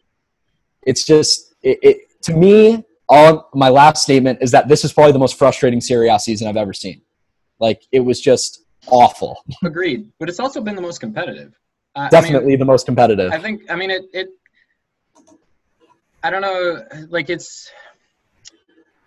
[0.83, 2.85] it's just it, it to me.
[3.11, 6.47] All my last statement is that this is probably the most frustrating Serie A season
[6.47, 7.01] I've ever seen.
[7.59, 9.43] Like it was just awful.
[9.65, 10.13] Agreed.
[10.19, 11.59] But it's also been the most competitive.
[11.97, 13.33] I- I mean, Definitely the most competitive.
[13.33, 14.29] I think I mean it it
[16.23, 17.71] I don't know like it's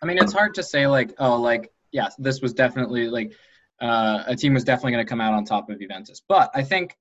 [0.01, 3.33] I mean it's hard to say like oh like yes this was definitely like
[3.82, 6.21] uh, a team was definitely going to come out on top of Juventus.
[6.27, 6.95] But I think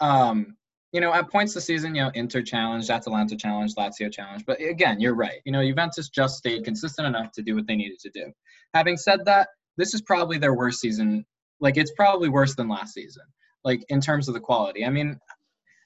[0.00, 0.56] um
[0.92, 4.46] you know at points this season you know Inter challenged Atalanta challenged Lazio challenged.
[4.46, 5.40] But again you're right.
[5.44, 8.32] You know Juventus just stayed consistent enough to do what they needed to do.
[8.74, 11.26] Having said that this is probably their worst season.
[11.60, 13.24] Like it's probably worse than last season
[13.64, 14.86] like in terms of the quality.
[14.86, 15.18] I mean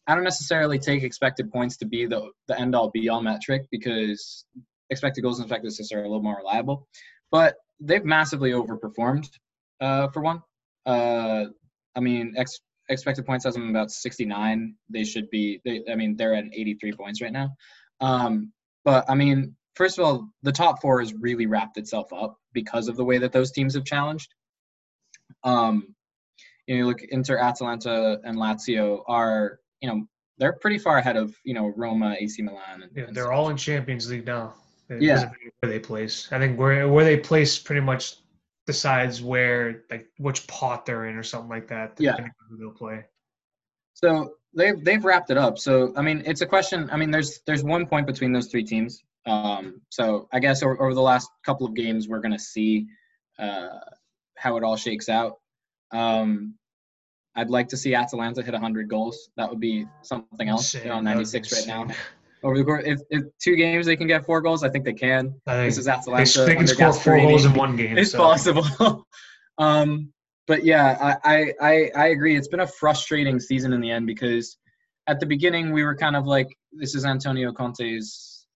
[0.06, 3.66] I don't necessarily take expected points to be the the end all be all metric
[3.70, 4.44] because
[4.90, 6.86] expected goals and expected assists are a little more reliable,
[7.30, 9.26] but they've massively overperformed
[9.80, 10.42] uh, for one.
[10.86, 11.46] Uh,
[11.96, 14.74] I mean, ex- expected points has them about 69.
[14.90, 15.60] They should be.
[15.64, 17.50] They, I mean, they're at 83 points right now.
[18.00, 18.52] Um,
[18.84, 22.88] but I mean, first of all, the top four has really wrapped itself up because
[22.88, 24.32] of the way that those teams have challenged.
[25.42, 25.94] Um,
[26.66, 30.06] you know, you look Inter, Atalanta, and Lazio are you know
[30.38, 32.82] they're pretty far ahead of you know Roma, AC Milan.
[32.82, 34.54] And, Yeah, and they're all in Champions League now.
[34.88, 35.30] It Yeah.
[35.60, 36.28] where they place.
[36.32, 38.16] I think where where they place pretty much
[38.66, 41.94] decides where like which pot they're in or something like that.
[41.98, 42.16] Yeah.
[42.48, 43.04] who they'll play.
[43.94, 45.58] So they've they've wrapped it up.
[45.58, 46.88] So I mean, it's a question.
[46.90, 49.02] I mean, there's there's one point between those three teams.
[49.26, 52.86] Um, so I guess over, over the last couple of games, we're gonna see
[53.38, 53.80] uh,
[54.36, 55.38] how it all shakes out.
[55.92, 56.54] Um,
[57.36, 59.30] I'd like to see Atalanta hit 100 goals.
[59.36, 60.72] That would be something else.
[60.72, 61.94] They're on That would be 96 right now.
[62.44, 64.92] Over the course, if, if two games they can get four goals, I think they
[64.92, 65.34] can.
[65.46, 66.44] I think This is they, Atalanta.
[66.44, 67.96] they can score four goals in one game.
[67.96, 68.18] It's so.
[68.18, 69.06] possible.
[69.58, 70.12] um,
[70.46, 72.36] but yeah, I, I, I, I agree.
[72.36, 74.58] It's been a frustrating season in the end because
[75.06, 78.46] at the beginning we were kind of like, this is Antonio Conte's,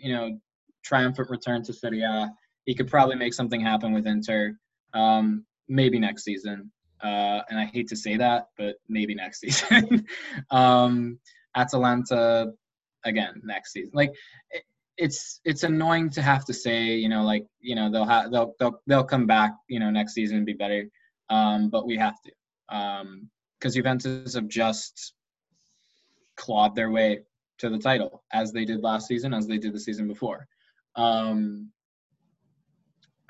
[0.00, 0.38] you know,
[0.84, 2.30] triumphant return to Serie A.
[2.66, 4.56] He could probably make something happen with Inter,
[4.94, 6.70] um, maybe next season.
[7.02, 10.06] Uh, and I hate to say that, but maybe next season.
[10.52, 11.18] um,
[11.56, 12.52] Atalanta,
[13.04, 13.92] again, next season.
[13.94, 14.12] Like,
[14.50, 14.64] it,
[14.96, 18.54] it's it's annoying to have to say, you know, like you know they'll have they'll
[18.58, 20.84] they'll they'll come back, you know, next season and be better.
[21.30, 23.28] Um, but we have to, um,
[23.58, 25.14] because Juventus have just
[26.36, 27.20] clawed their way
[27.58, 30.46] to the title as they did last season, as they did the season before.
[30.96, 31.70] Um,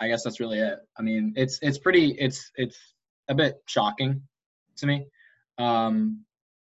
[0.00, 0.78] I guess that's really it.
[0.98, 2.78] I mean, it's it's pretty it's it's
[3.28, 4.22] a bit shocking
[4.76, 5.06] to me,
[5.58, 6.24] um,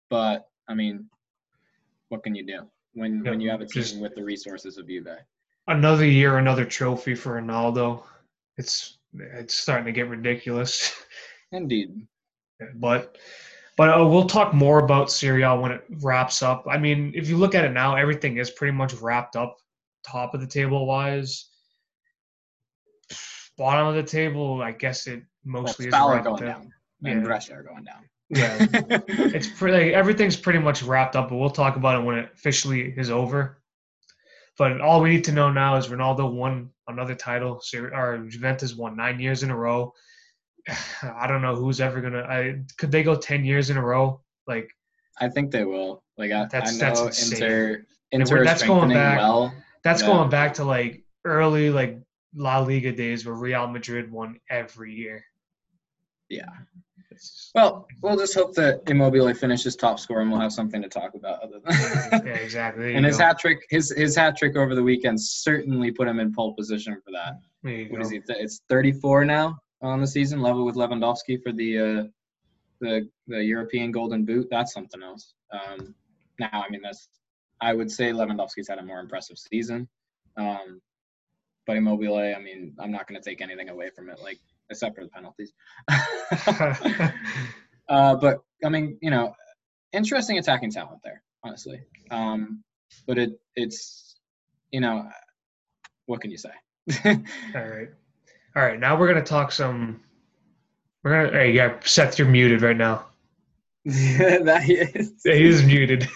[0.09, 1.09] but I mean,
[2.09, 4.87] what can you do when Yeah, when you have a team with the resources of
[4.87, 5.07] Juve?
[5.67, 8.03] Another year, another trophy for Ronaldo.
[8.57, 10.93] It's it's starting to get ridiculous.
[11.51, 12.07] Indeed.
[12.75, 13.17] but
[13.77, 16.65] but uh, we'll talk more about Serie A when it wraps up.
[16.69, 19.57] I mean, if you look at it now, everything is pretty much wrapped up,
[20.07, 21.49] top of the table wise.
[23.57, 26.73] bottom of the table, I guess it mostly Spal is going down,
[27.03, 27.25] and Yeah.
[27.25, 28.09] Brescia are going down.
[28.29, 28.57] Yeah.
[29.07, 29.93] It's pretty.
[29.93, 33.61] Everything's pretty much wrapped up, but we'll talk about it when it officially is over.
[34.57, 37.61] But all we need to know now is Ronaldo won another title.
[37.93, 39.93] Or Juventus won nine years in a row.
[41.03, 42.21] I don't know who's ever gonna.
[42.23, 44.21] I could they go ten years in a row?
[44.47, 44.69] Like
[45.21, 46.03] I think they will.
[46.17, 47.43] Like I, That's- I that's know insane.
[47.43, 49.53] Inter Inter that's going back- well.
[49.83, 50.07] that's Yeah.
[50.07, 51.99] going back to like early like
[52.33, 55.23] La Liga days where Real Madrid won every year.
[56.29, 56.49] Yeah.
[57.53, 61.13] Well, we'll just hope that Immobile finishes top scorer and we'll have something to talk
[61.15, 62.95] about other yeah, than exactly.
[62.95, 63.25] And his go.
[63.25, 66.99] hat trick, his his hat trick over the weekend certainly put him in pole position
[67.03, 67.39] for that.
[67.91, 68.21] What is he?
[68.27, 72.03] It's 34 now on the season, level with Lewandowski for the uh,
[72.81, 74.47] the the European Golden Boot.
[74.49, 75.33] That's something else.
[75.51, 75.95] Um,
[76.39, 77.07] now, I mean, that's
[77.61, 79.87] I would say Lewandowski's had a more impressive season.
[80.37, 80.81] Um,
[81.65, 84.39] but Immobile, I mean, I'm not going to take anything away from it, like
[84.69, 85.53] except for the penalties.
[87.89, 89.33] uh, but I mean, you know,
[89.93, 91.79] interesting attacking talent there, honestly.
[92.11, 92.63] Um,
[93.07, 94.15] but it it's
[94.71, 95.07] you know,
[96.05, 96.49] what can you say?
[97.05, 97.13] All
[97.67, 97.89] right.
[98.55, 98.79] All right.
[98.79, 100.01] Now we're gonna talk some.
[101.03, 101.37] We're gonna.
[101.37, 103.07] Hey, yeah, Seth, you're muted right now.
[103.85, 105.13] that he is.
[105.23, 106.07] He is muted.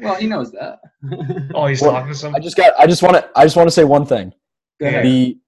[0.00, 0.80] Well, he knows that.
[1.54, 2.42] oh, he's Well, talking to I someone.
[2.42, 2.78] just got.
[2.78, 3.28] I just want to.
[3.34, 4.34] I just want to say one thing.
[4.80, 5.04] Go ahead.
[5.04, 5.38] The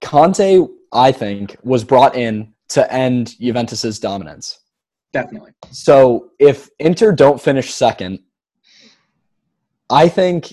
[0.00, 4.60] Conte, I think, was brought in to end Juventus's dominance.
[5.12, 5.52] Definitely.
[5.70, 8.20] So if Inter don't finish second,
[9.90, 10.52] I think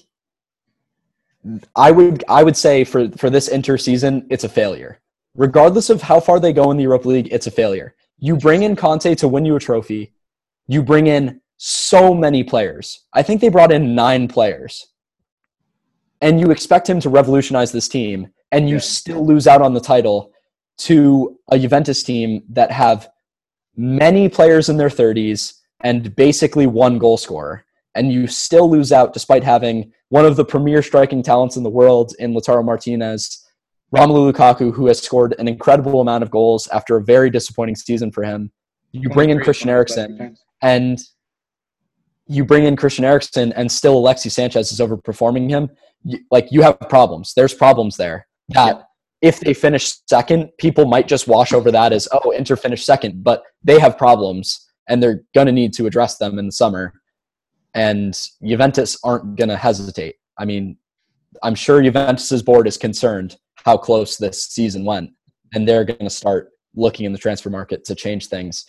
[1.75, 5.01] I would I would say for for this Inter season, it's a failure.
[5.35, 7.95] Regardless of how far they go in the Europa League, it's a failure.
[8.17, 10.13] You bring in Conte to win you a trophy.
[10.67, 13.05] You bring in so many players.
[13.13, 14.87] I think they brought in nine players.
[16.21, 18.81] And you expect him to revolutionize this team, and you Yeah.
[18.81, 20.31] still lose out on the title
[20.77, 23.09] to a Juventus team that have
[23.75, 27.65] many players in their 30s and basically one goal scorer.
[27.95, 31.69] And you still lose out despite having one of the premier striking talents in the
[31.69, 33.45] world in Lautaro Martinez,
[33.95, 38.11] Romelu Lukaku, who has scored an incredible amount of goals after a very disappointing season
[38.11, 38.51] for him.
[38.91, 40.99] You bring in Christian Eriksen, and
[42.27, 45.69] you bring in Christian Eriksen, and still Alexis Sanchez is overperforming him.
[46.31, 47.33] Like you have problems.
[47.35, 48.27] There's problems there.
[48.49, 48.87] That
[49.21, 53.23] if they finish second, people might just wash over that as oh, Inter finished second,
[53.23, 56.93] but they have problems, and they're going to need to address them in the summer.
[57.73, 60.15] And Juventus aren't going to hesitate.
[60.37, 60.77] I mean,
[61.43, 65.09] I'm sure Juventus's board is concerned how close this season went,
[65.53, 68.65] and they're going to start looking in the transfer market to change things.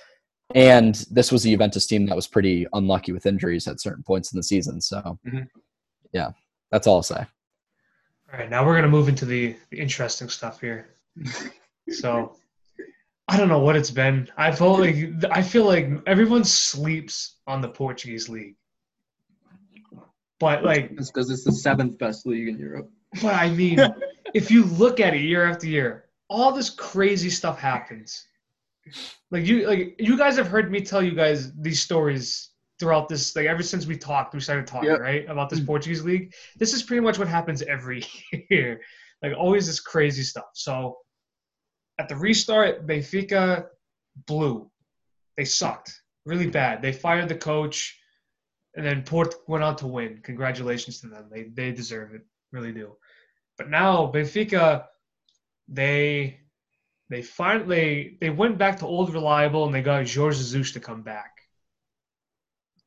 [0.55, 4.33] And this was a Juventus team that was pretty unlucky with injuries at certain points
[4.33, 4.81] in the season.
[4.81, 5.49] So, Mhm.
[6.13, 6.31] yeah,
[6.71, 7.27] that's all I'll say.
[8.33, 8.51] All right.
[8.51, 10.91] Now we're gonna move into the, the interesting stuff here.
[11.89, 12.35] So,
[13.29, 14.29] I don't know what it's been.
[14.37, 14.97] I feel like
[15.31, 18.57] I feel like everyone sleeps on the Portuguese league,
[20.41, 22.91] but like It's because it's the seventh best league in Europe.
[23.23, 23.79] But I mean,
[24.35, 28.27] if you look at it year after year, all this crazy stuff happens.
[29.31, 33.35] Like you, like you guys have heard me tell you guys these stories throughout this.
[33.35, 35.01] Like ever since we talked, we started talking Yep.
[35.01, 35.67] right about this mm.
[35.67, 36.33] Portuguese league.
[36.59, 38.05] This is pretty much what happens every
[38.51, 38.81] year.
[39.23, 40.51] Like always, this crazy stuff.
[40.55, 40.99] So
[41.99, 43.67] at the restart, Benfica
[44.27, 44.71] blew.
[45.37, 45.93] They sucked
[46.25, 46.83] really bad.
[46.83, 47.99] They fired the coach,
[48.75, 50.21] and then Port went on to win.
[50.23, 51.29] Congratulations to them.
[51.31, 52.23] They they deserve it,
[52.53, 52.97] really do.
[53.57, 54.85] But now Benfica,
[55.69, 56.41] they
[57.09, 61.03] they finally they went back to old reliable and they got Jorge Jesus to come
[61.03, 61.36] back.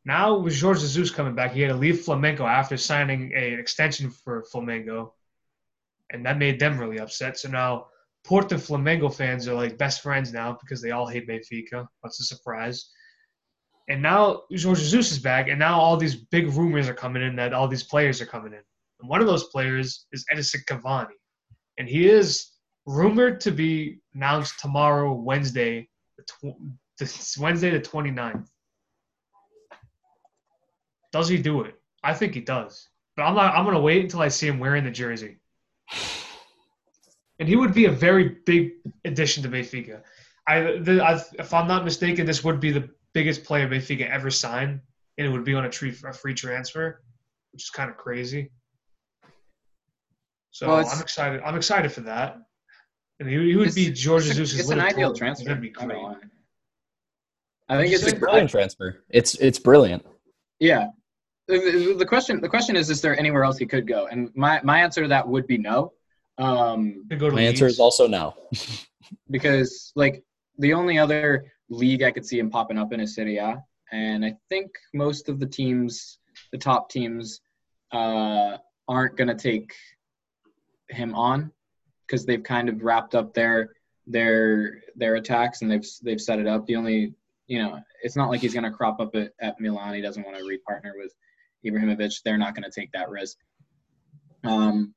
[0.10, 4.10] Now with Jorge Jesus coming back, he had to leave Flamengo after signing an extension
[4.10, 5.12] for Flamengo,
[6.10, 7.38] and that made them really upset.
[7.38, 7.86] So now
[8.26, 11.88] Porto Flamengo fans are like best friends now because they all hate Benfica.
[12.02, 12.90] What's a surprise?
[13.88, 17.36] And now Jorge Jesus is back, and now all these big rumors are coming in
[17.36, 18.64] that all these players are coming in.
[19.02, 21.20] And one of those players is Edinson Cavani,
[21.78, 22.48] and he is
[22.88, 25.88] rumored to be announced tomorrow, Wednesday,
[26.18, 28.48] the tw- Wednesday the 29th.
[31.12, 31.76] Does he do it?
[32.04, 33.56] I think he does, but I'm not.
[33.56, 35.38] I'm gonna wait until I see him wearing the jersey.
[37.40, 38.72] And he would be a very big
[39.06, 40.02] addition to Benfica.
[40.48, 44.30] I, the, I, if I'm not mistaken, this would be the biggest player Benfica ever
[44.30, 44.82] signed,
[45.18, 47.02] and it would be on a, tree, a free transfer,
[47.54, 48.52] which is kind of crazy.
[50.52, 51.42] So Well, I'm excited.
[51.46, 52.38] I'm excited for that.
[53.22, 55.46] And he, he would be George it's, a- Jesus' it's an little ideal transfer.
[55.46, 55.96] That'd be I great.
[55.96, 56.18] don't.
[57.70, 59.04] I think It's it's a a Brilliant transfer.
[59.10, 60.06] It's it's brilliant.
[60.60, 60.88] Yeah.
[61.50, 64.06] The, the- the question the question is is there anywhere else he could go?
[64.08, 65.94] And my, my answer to that would be no.
[66.38, 68.36] Um, To go to My answer is also no.
[69.32, 70.24] because like
[70.60, 74.24] the only other league I could see him popping up in is Serie A, and
[74.24, 76.20] I think most of the teams,
[76.52, 77.42] the top teams,
[77.92, 79.74] uh, aren't gonna take
[80.90, 81.52] him on
[82.06, 83.74] because they've kind of wrapped up their
[84.06, 86.66] their their attacks and they've they've set it up.
[86.68, 87.16] The only
[87.48, 89.96] you know, it's not like he's gonna crop up at, at Milan.
[89.96, 91.14] He doesn't want to repartner with
[91.66, 92.22] Ibrahimovic.
[92.24, 93.38] They're not gonna take that risk.
[94.44, 94.94] Um,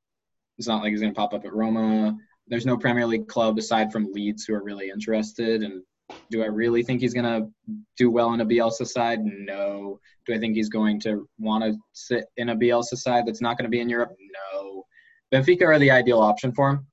[0.58, 2.16] it's not like he's gonna pop up at Roma
[2.52, 5.62] there's no Premier League club aside from Leeds who are really interested.
[5.62, 5.82] And
[6.30, 7.48] do I really think he's going to
[7.96, 9.20] do well in a Bielsa side?
[9.24, 10.00] No.
[10.26, 13.56] Do I think he's going to want to sit in a Bielsa side that's not
[13.56, 14.14] going to be in Europe?
[14.52, 14.84] No.
[15.32, 16.86] Benfica are the ideal option for him.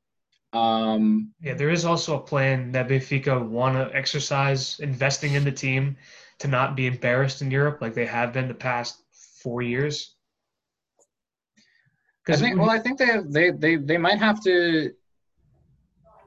[0.53, 5.51] Um, Yeah, there is also a plan that Benfica want to exercise investing in the
[5.51, 5.97] team
[6.39, 9.03] to not be embarrassed in Europe like they have been the past
[9.41, 10.15] four years.
[12.25, 14.91] Because well, I think they, have, they they they might have to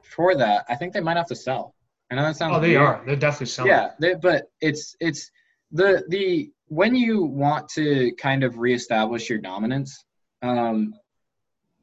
[0.03, 0.65] for that.
[0.67, 1.75] I think they might have to sell.
[2.11, 2.55] I know that sounds.
[2.55, 2.81] oh, they weird.
[2.81, 3.03] are.
[3.05, 3.71] They're definitely selling.
[3.71, 5.31] Yeah, they, but it's it's
[5.71, 10.03] the the when you want to kind of reestablish your dominance,
[10.41, 10.93] um,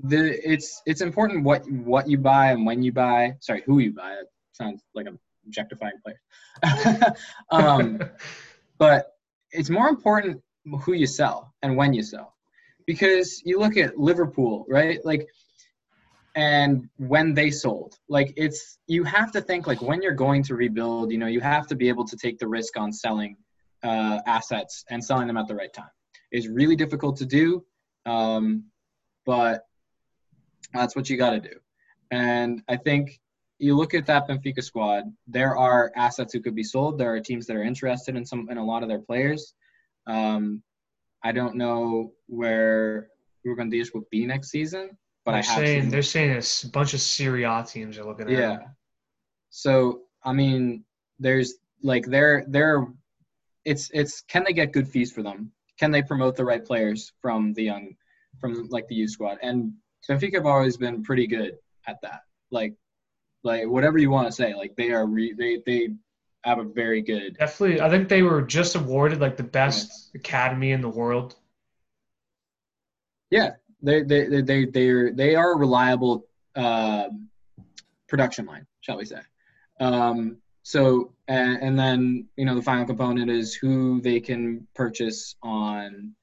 [0.00, 3.36] the it's it's important what what you buy and when you buy.
[3.40, 4.12] Sorry, who you buy.
[4.12, 7.14] It sounds like I'm objectifying players.
[7.50, 8.00] um,
[8.78, 9.12] but
[9.50, 10.42] it's more important
[10.78, 12.34] who you sell and when you sell,
[12.86, 15.04] because you look at Liverpool, right?
[15.04, 15.28] Like
[16.34, 17.98] and when they sold.
[18.08, 21.40] Like it's you have to think like when you're going to rebuild you know you
[21.40, 23.36] have to be able to take the risk on selling
[23.82, 25.90] uh, assets and selling them at the right time.
[26.30, 27.64] It's really difficult to do
[28.06, 28.64] um,
[29.26, 29.66] but
[30.72, 31.56] that's what you got to do.
[32.10, 33.20] And i think
[33.58, 36.98] you look at that benfica squad there are assets who could be sold.
[36.98, 39.54] There are teams that are interested in some in a lot of their players
[40.10, 40.62] um,
[41.22, 43.08] i don't know where
[43.44, 44.90] Ruben Dias will be next season
[45.24, 48.26] but they're I have saying they're saying a bunch of Serie A teams are looking
[48.26, 48.32] at.
[48.32, 48.38] It.
[48.38, 48.52] Yeah.
[48.52, 48.76] him.
[49.50, 50.84] So I mean,
[51.18, 52.86] there's like they're they're
[53.64, 55.52] it's it's can they get good fees for them?
[55.78, 57.94] Can they promote the right players from the young
[58.40, 59.38] from like the youth squad?
[59.42, 59.72] And
[60.08, 61.56] Benfica have always been pretty good
[61.86, 62.20] at that.
[62.50, 62.74] Like
[63.42, 65.90] like whatever you want to say, like they are re, they they
[66.44, 70.72] have a very good Definitely, I think they were just awarded like the best academy
[70.72, 71.36] in the world.
[73.30, 73.50] Yeah,
[73.82, 76.26] they they they they they're, they are a reliable
[76.56, 77.28] um
[78.08, 79.20] production line, shall we say?
[79.78, 85.36] Um, so and, and then you know the final component is who they can purchase
[85.42, 86.14] on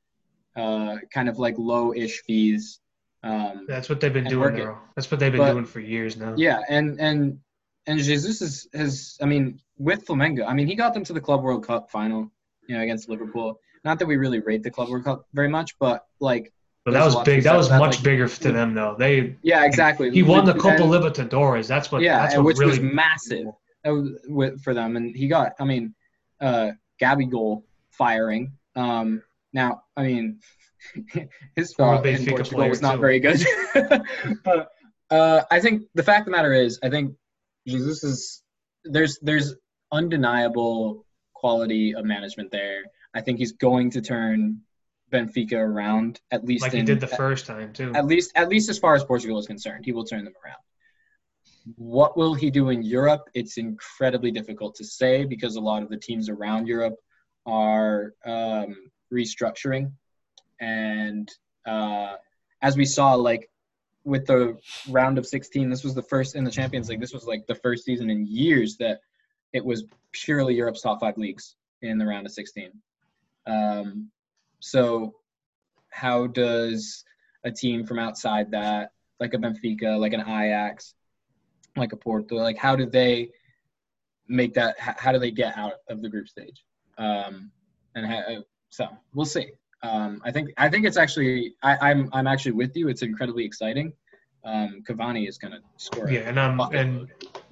[0.56, 2.80] uh, kind of like low-ish fees.
[3.24, 4.64] Um, That's what they've been doing work it.
[4.66, 4.82] now.
[4.96, 6.34] That's what they've been But- doing for years now.
[6.38, 7.40] yeah, and and
[7.88, 11.22] and Jesus is has I mean with Flamengo, I mean he got them to the
[11.22, 12.32] Club World Cup final,
[12.68, 13.60] you know, against Liverpool.
[13.84, 16.52] Not that we really rate the Club World Cup very much, but like
[16.86, 17.44] But that was a lot to big.
[17.44, 18.96] That was much like- bigger to them though.
[18.98, 20.12] They yeah, exactly.
[20.12, 21.68] he won the And- Copa Libertadores.
[21.68, 22.02] That's what.
[22.02, 23.48] Yeah, that's what which really was massive
[23.84, 25.54] that was with, for them, and he got.
[25.60, 25.96] I mean,
[26.42, 26.72] uh,
[27.02, 28.52] Gabigol firing.
[28.76, 29.24] Um,
[29.54, 30.40] now, I mean,
[31.56, 33.02] his spot in Portugal was not too.
[33.02, 33.46] very good.
[34.44, 34.70] but
[35.10, 37.16] uh, I think the fact of the matter is, I think
[37.68, 38.44] Jesus is
[38.86, 39.56] there's there's
[39.92, 42.84] undeniable quality of management there.
[43.14, 44.62] I think he's going to turn
[45.12, 47.94] Benfica around at least like in, he did the first time too.
[47.94, 50.58] at least at least as far as Portugal is concerned, he will turn them around.
[51.76, 53.30] What will he do in Europe?
[53.34, 56.96] It's incredibly difficult to say because a lot of the teams around Europe
[57.46, 59.92] are um, restructuring,
[60.62, 61.30] and
[61.66, 62.16] uh,
[62.62, 63.50] as we saw, like
[64.08, 64.58] with the
[64.90, 67.02] round of 16, this was the first in the Champions League.
[67.02, 69.02] This was like the first season in years that
[69.52, 69.84] it was
[70.14, 72.72] purely Europe's top five leagues in the round of 16.
[73.46, 74.10] Um,
[74.60, 75.16] so,
[75.90, 77.04] how does
[77.44, 80.94] a team from outside that, like a Benfica, like an Ajax,
[81.76, 83.30] like a Porto, like how do they
[84.30, 84.80] make that?
[84.80, 86.64] How do they get out of the group stage?
[86.98, 87.52] Um,
[87.94, 89.52] and ha- so we'll see.
[89.84, 92.88] Um, I think I think it's actually I, I'm I'm actually with you.
[92.88, 93.94] It's incredibly exciting.
[94.44, 96.10] Um, Cavani is going to score.
[96.10, 97.08] Yeah, and um, and.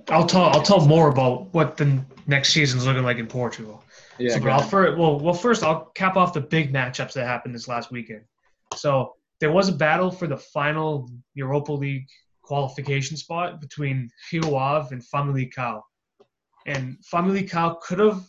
[0.10, 3.84] I'll tell I'll tell more about what the next season's looking like in Portugal.
[4.20, 7.56] yeah, so, I'll first, well, well, first I'll cap off the big matchups that happened
[7.56, 8.22] this last weekend.
[8.76, 12.08] So there was a battle for the final Europa League
[12.44, 15.82] qualification spot between Rio Ave and Famalicão,
[16.68, 18.24] and Famalicão could have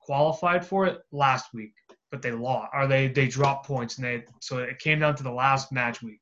[0.00, 1.72] qualified for it last week,
[2.12, 5.22] but they lost, or they they dropped points, and they so it came down to
[5.24, 6.20] the last match week,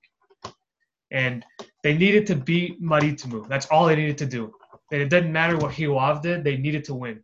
[1.11, 1.45] and
[1.83, 3.47] they needed to beat Marítimo.
[3.49, 4.55] That's all they needed to do.
[4.93, 7.23] And it didn't matter what Rio Ave did; they needed to win.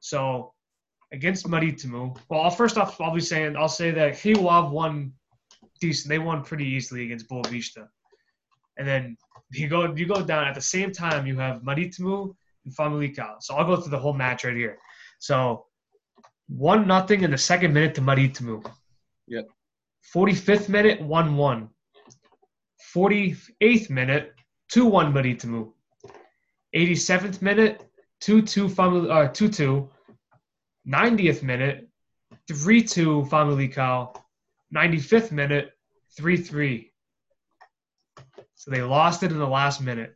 [0.00, 0.52] So
[1.12, 5.12] against Marítimo, well, I'll- first off, I'll be saying I'll say that Rio Ave won
[5.80, 6.08] decent.
[6.10, 7.88] They won pretty easily against Boavista.
[8.78, 9.16] and then
[9.52, 11.24] you go you go down at the same time.
[11.26, 12.34] You have Marítimo
[12.64, 13.40] and Famalicão.
[13.40, 14.76] So I'll go through the whole match right here.
[15.20, 15.65] So
[16.48, 18.64] one nothing in the second minute to Marítimo.
[19.26, 19.48] Yep.
[20.14, 21.68] 45th minute, 1 1.
[22.94, 24.34] 48th minute,
[24.70, 25.72] 2 1 Marítimo.
[26.74, 27.82] 87th minute,
[28.20, 29.90] 2 2 Family, uh, 2 2.
[30.88, 31.88] 90th minute,
[32.48, 34.14] 3 2 Famalicão.
[34.74, 35.72] 95th minute,
[36.16, 36.92] 3 3.
[38.54, 40.14] So they lost it in the last minute.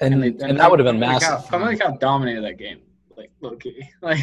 [0.00, 1.50] And, they- and, that would have been Famalicão- massive.
[1.50, 2.80] Famalicão dominated that game,
[3.16, 3.88] like low key.
[4.02, 4.18] Like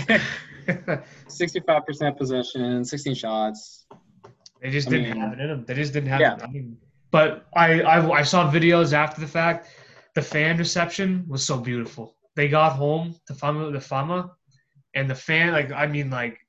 [0.68, 3.86] 65% possession, 16 shots.
[4.62, 5.66] They just I didn't mean- have it in them.
[5.66, 6.36] They just didn't have Yeah.
[6.36, 6.44] it.
[6.44, 6.78] I mean,
[7.12, 9.70] but I, I I saw videos after the fact.
[10.16, 12.16] The fan reception was so beautiful.
[12.36, 14.32] They got home to Fama, the Fama,
[14.96, 16.40] and the fan like I mean like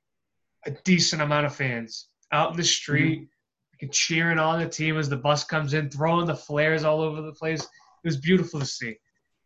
[0.65, 3.85] a decent amount of fans out in the street, mm-hmm.
[3.85, 7.21] like, cheering on the team as the bus comes in, throwing the flares all over
[7.21, 7.61] the place.
[7.61, 8.97] It was beautiful to see.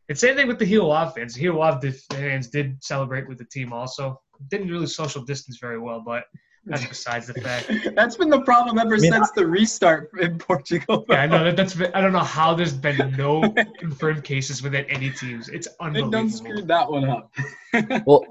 [0.10, 1.36] And same thing with the Hiwa fans.
[1.36, 4.20] The Hiwa did- fans did celebrate with the team also.
[4.49, 6.24] Didn't really social distance very well, but
[6.66, 7.72] that's besides the fact.
[7.95, 11.05] That's been the problem ever mean, since the restart in Portugal.
[11.10, 11.80] Yeah, I know that, that's.
[11.93, 13.41] I don't know how there's been no
[13.80, 15.49] confirmed cases within any teams.
[15.49, 16.12] It's unbelievable.
[16.12, 16.51] They done unbelievable.
[16.51, 17.32] screwed that one up.
[18.05, 18.26] Well,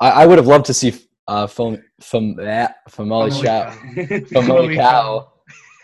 [0.00, 0.94] I, I would have loved to see
[1.28, 3.72] uh, from from that Famalicão
[4.30, 5.26] Famalicão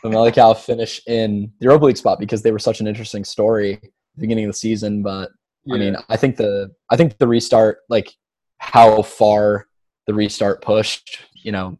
[0.02, 3.80] Famalicão finish in the Europa League spot because they were such an interesting story at
[3.82, 5.02] the beginning of the season.
[5.02, 5.30] But
[5.72, 8.12] I mean, I think the I think the restart, like
[8.58, 9.68] how far
[10.06, 11.78] the restart pushed, you know,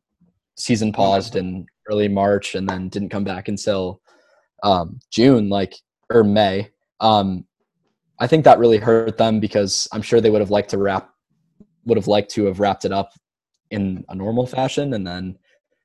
[0.56, 4.00] season paused in early March and then didn't come back until
[4.62, 5.74] um, June, like
[6.10, 6.70] or May.
[7.00, 7.44] Um,
[8.18, 11.10] I think that really hurt them because I'm sure they would have liked to wrap,
[11.84, 13.10] would have liked to have wrapped it up
[13.70, 15.36] in a normal fashion, and then,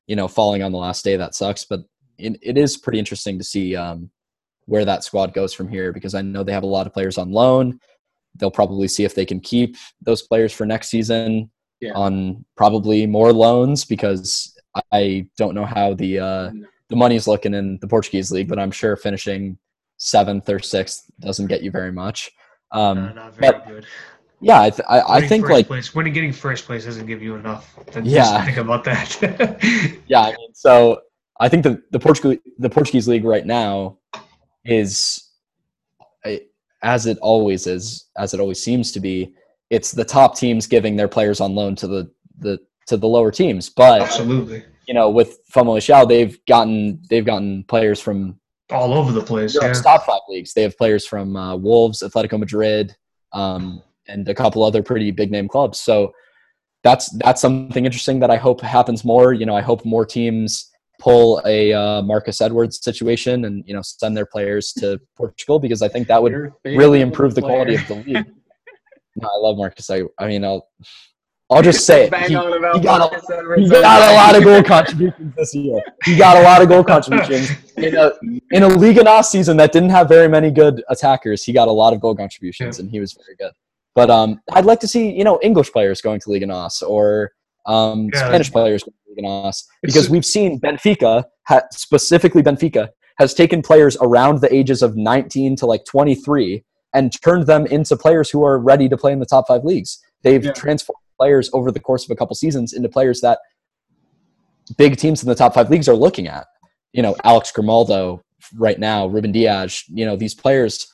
[0.06, 1.66] you know, falling on the last day that sucks.
[1.66, 1.82] But
[2.20, 4.12] it, it is pretty interesting to see um,
[4.68, 7.18] where that squad goes from here because I know they have a lot of players
[7.18, 7.80] on loan.
[8.36, 11.50] They'll probably see if they can keep those players for next season
[11.82, 11.94] Yeah.
[11.94, 14.56] on probably more loans because
[14.94, 16.52] I don't know how the uh,
[16.90, 19.58] the money's looking in the Portuguese league, but I'm sure finishing
[19.98, 22.30] seventh or sixth doesn't get you very much.
[22.72, 23.86] Um, not very but- good.
[24.42, 27.36] yeah, I, th- I, I think like place, winning getting first place doesn't give you
[27.36, 27.74] enough.
[27.94, 28.46] To Yeah.
[28.46, 29.18] think about that.
[30.08, 31.02] yeah, I mean, so
[31.40, 33.98] I think the the Portuguese the Portuguese league right now
[34.68, 35.24] is
[36.84, 39.34] as it always is, as it always seems to be.
[39.70, 43.32] It's the top teams giving their players on loan to the the to the lower
[43.32, 48.40] teams, but Absolutely, you know, with Fomo Famalicão, they've gotten they've gotten players from
[48.72, 49.58] all over the place.
[49.60, 49.74] Yeah.
[49.74, 50.54] Top five leagues.
[50.54, 52.96] They have players from uh, Wolves, Atletico Madrid,
[53.34, 55.80] um, and a couple other pretty big name clubs.
[55.80, 56.14] So
[56.84, 59.34] that's that's something interesting that I hope happens more.
[59.34, 60.70] You know, I hope more teams
[61.00, 65.82] pull a uh, Marcus Edwards situation and you know send their players to Portugal because
[65.82, 66.34] I think that would
[66.78, 68.26] really improve the quality of the league.
[69.16, 69.90] no, I love Marcus.
[69.90, 70.68] I I mean, I'll
[71.50, 72.12] I'll just say it.
[72.28, 72.34] He-
[72.76, 73.16] he got a-
[73.58, 75.82] he got a lot of goal contributions this year.
[76.04, 78.12] He got a lot of goal contributions in a
[78.52, 81.44] in a Liga NOS season that didn't have very many good attackers.
[81.44, 83.52] He got a lot of goal contributions, and he was very good.
[83.96, 87.32] But um, I'd like to see you know English players going to Liga NOS or
[87.68, 88.28] um, Yeah.
[88.28, 88.84] Spanish players
[89.18, 92.90] Liga It's- because we've seen Benfica, ha- specifically Benfica,
[93.20, 96.64] has taken players around the ages of 19 to like 23
[96.94, 100.00] and turned them into players who are ready to play in the top five leagues.
[100.24, 100.52] They've Yeah.
[100.54, 103.40] transformed players over the course of a couple seasons into players that
[104.78, 106.46] big teams in the top five leagues are looking at.
[106.94, 108.22] You know, Alex Grimaldo
[108.56, 110.88] right now, Ruben Dias, you know, these players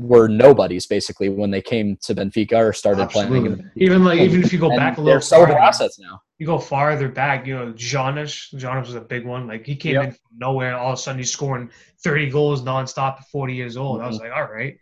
[0.00, 3.70] were nobodies basically when they came to Benfica or started playing.
[3.76, 6.20] Even like even if you go and back a little, they're farther, assets now.
[6.38, 7.46] you go farther back.
[7.46, 8.50] You know, Jonas.
[8.56, 9.46] Jonas was a big one.
[9.46, 10.04] Like he came Yep.
[10.04, 10.76] in from nowhere.
[10.76, 11.70] All of a sudden, he's scoring
[12.02, 14.00] thirty goals nonstop at forty years old.
[14.00, 14.24] I was Mm-hmm.
[14.28, 14.76] like, all right.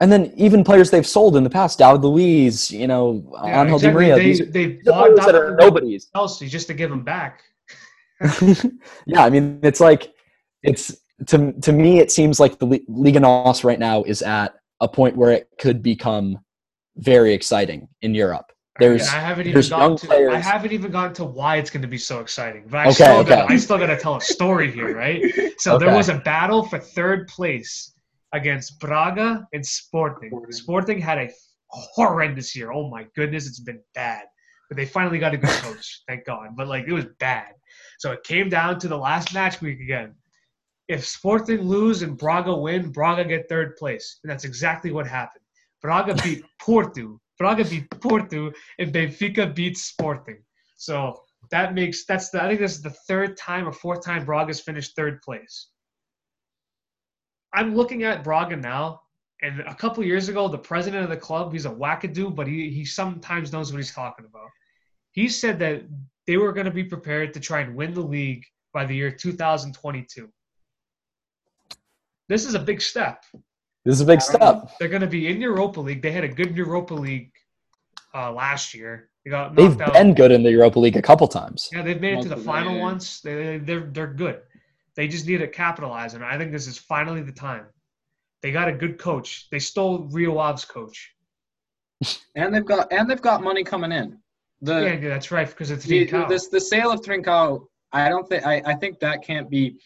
[0.00, 3.76] And then even players they've sold in the past, David Luiz, you know, Yeah, Angel
[3.76, 3.88] exactly.
[3.88, 4.14] Di Maria.
[4.16, 6.08] They, These they these bought that are nobodies.
[6.14, 7.42] Chelsea just to give him back.
[9.06, 10.12] yeah, I mean, it's like
[10.62, 10.96] it's
[11.26, 14.88] to to me, it seems like the Li- Liga NOS right now is at a
[14.88, 16.38] point where it could become
[16.96, 18.52] very exciting in Europe.
[18.78, 20.30] There's And I haven't even gotten young to.
[20.32, 22.64] I haven't even gotten to why it's going to be so exciting.
[22.68, 23.28] But I Okay, still okay.
[23.30, 25.22] Gotta, I still got to tell a story here, right?
[25.58, 27.92] So there was a battle for third place
[28.32, 30.30] against Braga and Sporting.
[30.30, 30.52] Sporting.
[30.52, 31.30] Sporting had a
[31.68, 32.72] horrendous year.
[32.72, 34.24] Oh my goodness, it's been bad.
[34.68, 36.56] But they finally got a good coach, thank God.
[36.56, 37.52] But like it was bad.
[37.98, 40.14] So it came down to the last match week again.
[40.92, 45.42] If Sporting lose and Braga win, Braga get third place, and that's exactly what happened.
[45.80, 47.18] Braga beat Porto.
[47.38, 50.42] Braga beat Porto, and Benfica beat Sporting.
[50.76, 54.26] So that makes that's the I think this is the third time or fourth time
[54.26, 55.68] Braga's finished third place.
[57.54, 59.00] I'm looking at Braga now,
[59.40, 62.68] and a couple years ago, the president of the club, he's a wackadoo, but he
[62.68, 64.50] he sometimes knows what he's talking about.
[65.12, 65.84] He said that
[66.26, 69.10] they were going to be prepared to try and win the league by the year
[69.10, 70.30] 2022.
[72.32, 73.26] This is a big step.
[73.84, 74.70] This is a big I step.
[74.78, 76.00] They're going to be in Europa League.
[76.00, 77.30] They had a good Europa League
[78.14, 79.10] uh, last year.
[79.22, 79.92] They got They've out.
[79.92, 81.68] been good in the Europa League a couple times.
[81.70, 82.80] Yeah, they've made it to the final yeah.
[82.80, 83.20] once.
[83.20, 84.40] They, they're they're good.
[84.96, 87.66] They just need to capitalize, and I think this is finally the time.
[88.40, 89.48] They got a good coach.
[89.50, 91.12] They stole Rio Ave's coach.
[92.34, 94.18] And they've got and they've got money coming in.
[94.62, 96.30] The yeah, yeah, that's right because it's the, Trincao.
[96.30, 99.76] this the sale of Trincao, I don't think I, I think that can't be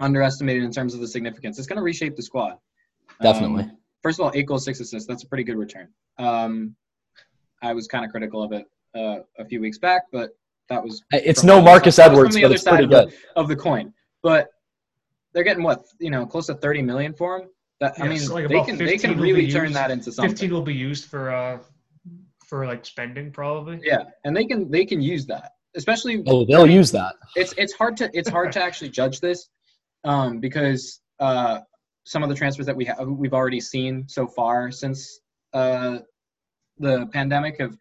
[0.00, 1.58] underestimated in terms of the significance.
[1.58, 2.56] It's going to reshape the squad.
[3.22, 3.64] Definitely.
[3.64, 5.06] Um, first of all, eight goals, six assists.
[5.06, 5.88] That's a pretty good return.
[6.18, 6.74] Um,
[7.62, 8.64] I was kind of critical of it
[8.96, 10.30] uh, a few weeks back, but
[10.68, 12.90] that was It's no Marcus side- Edwards, from the but other it's side pretty of
[12.90, 13.14] the- good.
[13.36, 13.92] of the coin.
[14.22, 14.48] But
[15.32, 17.48] they're getting what you know, close to thirty million for him.
[17.80, 20.30] That I mean, so like they can they can really turn used- that into something.
[20.30, 21.58] Fifteen will be used for uh
[22.46, 23.80] for like spending probably.
[23.82, 27.14] Yeah, and they can they can use that, especially Oh, they'll use that.
[27.36, 29.48] it's it's hard to it's hard to actually judge this
[30.04, 31.60] um, because uh,
[32.04, 35.20] some of the transfers that we have we've already seen so far since
[35.52, 35.98] uh,
[36.78, 37.76] the pandemic have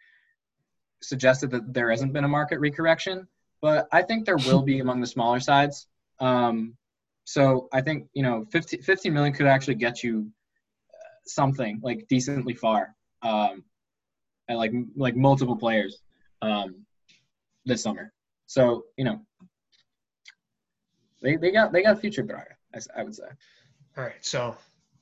[1.02, 3.26] suggested that there hasn't been a market recorrection,
[3.62, 5.88] but I think there will be among the smaller sides.
[6.20, 6.76] Um,
[7.24, 10.30] so I think you know 15, 15 million could actually get you
[10.94, 13.64] uh, something like decently far, um,
[14.48, 16.02] and like like multiple players
[16.42, 16.86] um,
[17.66, 18.12] this summer.
[18.48, 19.22] So you know
[21.22, 22.56] they, they got they got future Braga,
[22.96, 23.24] I would say.
[23.98, 24.56] All right, so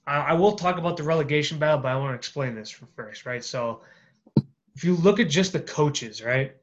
[0.05, 3.25] I, I will talk about the relegation battle, but I want to explain this first,
[3.25, 3.43] right?
[3.43, 3.81] So
[4.75, 6.55] if you look at just the coaches, right?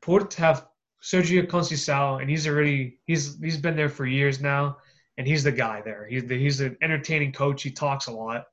[0.00, 0.66] Port have
[1.02, 4.78] Sergio Conceição, and he's already he's he's been there for years now,
[5.18, 6.06] and he's the guy there.
[6.08, 7.62] He's the, he's an entertaining coach.
[7.62, 8.44] He talks a lot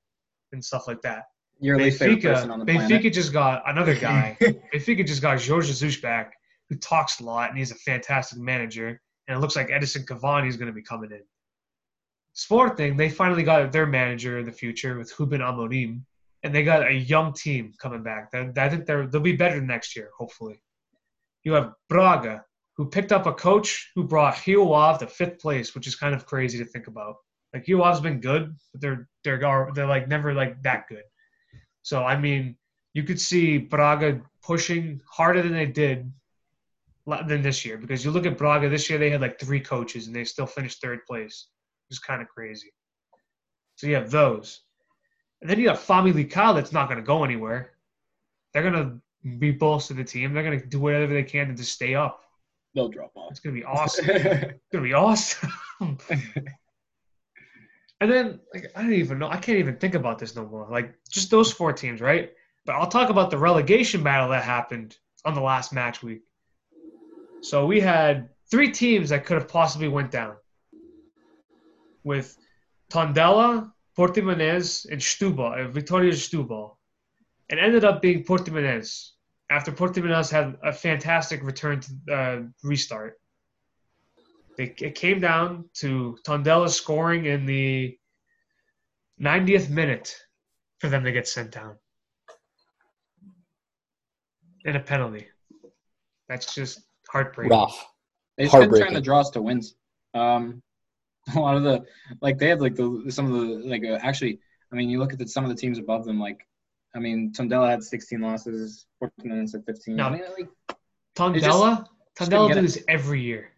[0.52, 1.26] and stuff like that.
[1.60, 3.14] Your least favorite person on Benfica, the Benfica planet.
[3.14, 4.38] just got another guy.
[4.42, 6.34] Benfica just got Jorge Jesus back,
[6.70, 9.02] who talks a lot, and he's a fantastic manager.
[9.28, 11.22] And it looks like Edinson Cavani is going to be coming in.
[12.34, 16.02] Sporting, they finally got their manager in the future with Ruben Amorim,
[16.42, 18.32] and they got a young team coming back.
[18.32, 20.62] They- I think they're, they'll be better next year, hopefully.
[21.44, 22.44] You have Braga,
[22.76, 26.16] who picked up a coach who brought Rio Ave to fifth place, which is kind
[26.16, 27.18] of crazy to think about.
[27.54, 31.04] Like Rio Ave's been good, but they're they're they're like never like that good.
[31.84, 32.58] So I mean,
[32.94, 36.12] you could see Braga pushing harder than they did
[37.06, 40.08] than this year because you look at Braga this year they had like three coaches
[40.08, 41.48] and they still finished third place.
[41.90, 42.72] It's kind of crazy.
[43.76, 44.62] So you have those,
[45.42, 47.74] and then you have Famalicão that's not going to go anywhere.
[48.54, 49.02] They're going to
[49.38, 50.34] be bolster the team.
[50.34, 52.22] They're going to do whatever they can to just stay up.
[52.76, 53.32] They'll drop off.
[53.32, 54.06] It's going to be awesome.
[54.10, 55.52] It's gonna be awesome.
[55.80, 56.00] and
[58.12, 59.30] then like I don't even know.
[59.30, 60.68] I can't even think about this no more.
[60.70, 62.32] Like just those four teams, right?
[62.66, 66.22] But I'll talk about the relegation battle that happened on the last match week.
[67.44, 70.38] So we had three teams that could have possibly went down
[72.06, 72.38] with
[72.90, 76.78] Tondela, Portimonense, and Stuba, uh, Vitória Setúbal.
[77.50, 79.10] It ended up being Portimonense
[79.52, 83.20] after Portimonense had a fantastic return to uh, restart.
[84.58, 87.98] It, it came down to Tondela scoring in the
[89.22, 90.16] 90th minute
[90.80, 91.76] for them to get sent down.
[94.66, 95.28] And a penalty.
[96.30, 96.80] That's just
[97.14, 97.52] heartbreaking.
[97.52, 97.88] Rough.
[98.38, 98.96] They just couldn't turn Heartbreaking.
[98.96, 99.76] the draws to wins.
[100.14, 100.62] Um,
[101.36, 101.86] a lot of the
[102.22, 104.40] like they have like the some of the like uh, actually.
[104.72, 106.20] I mean, you look at the, some of the teams above them.
[106.20, 106.48] Like,
[106.96, 108.88] I mean, Tondela had 16 losses.
[108.98, 109.96] Portland had 15.
[109.96, 110.08] No.
[110.08, 110.50] I mean, like,
[111.16, 111.86] Tondela,
[112.18, 112.86] just Tondela didn't get do it.
[112.88, 113.52] every year.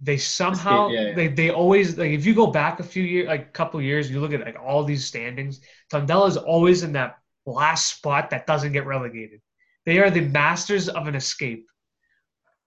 [0.00, 1.14] They somehow yeah, yeah.
[1.14, 4.10] they they always like if you go back a few years, like a couple years,
[4.10, 5.60] you look at like all these standings.
[5.92, 9.40] Tondela is always in that last spot that doesn't get relegated.
[9.86, 11.66] They are the masters of an escape.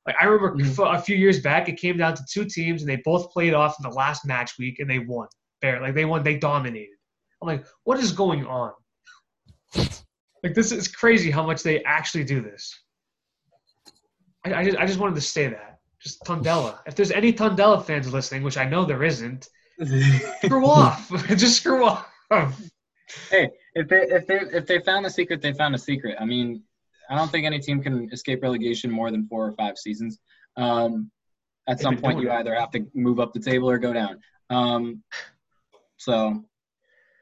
[0.08, 0.72] Like I remember Mhm.
[0.80, 3.54] f- a few years back, it came down to two teams, and they both played
[3.54, 5.28] off in the last match week, and they won.
[5.62, 6.96] Fair, like they won, they dominated.
[7.42, 8.72] I'm like, what is going on?
[10.44, 12.78] Like this is crazy how much they actually do this.
[14.44, 15.80] I, I, just, I just wanted to say that.
[16.02, 16.80] Just Tondela.
[16.88, 19.48] If there's any Tondela fans listening, which I know there isn't,
[20.44, 21.12] screw off.
[21.38, 22.08] just screw off.
[23.30, 26.18] hey, if they if they if they found the secret, they found a secret.
[26.20, 26.64] I mean,
[27.12, 30.18] I don't think any team can escape relegation more than four or five seasons.
[30.56, 31.12] Um,
[31.68, 34.20] at some point, you either have to move up the table or go down.
[34.50, 35.04] Um,
[35.98, 36.44] so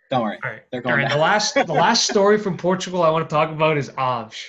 [0.10, 0.62] don't worry, All right.
[0.72, 1.10] they're going right.
[1.10, 1.18] down.
[1.18, 4.46] The last the last story from Portugal I want to talk about is Aves.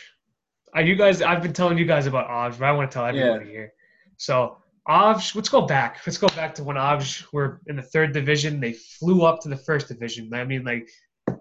[0.75, 3.07] Are you guys, I've been telling you guys about Aves, but I want to tell
[3.07, 3.73] everybody here.
[4.19, 6.01] So Avs, let's go back.
[6.07, 8.61] Let's go back to when Avs were in the third division.
[8.61, 10.33] They flew up to the first division.
[10.33, 10.89] I mean, like,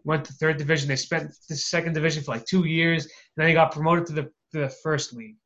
[0.10, 0.88] went to third division.
[0.88, 4.14] They spent the second division for like two years, and then they got promoted to
[4.14, 5.38] the, to the first league.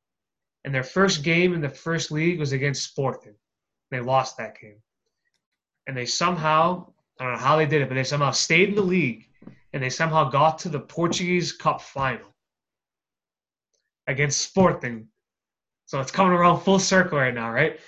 [0.64, 3.36] And their first game in the first league was against Sporting.
[3.92, 4.82] They lost that game.
[5.86, 8.76] And they somehow, I don't know how they did it, but they somehow stayed in
[8.76, 9.28] the league,
[9.74, 12.30] and they somehow got to the Portuguese Cup final
[14.08, 15.08] against Sporting.
[15.88, 17.80] So it's coming around full circle right now, right?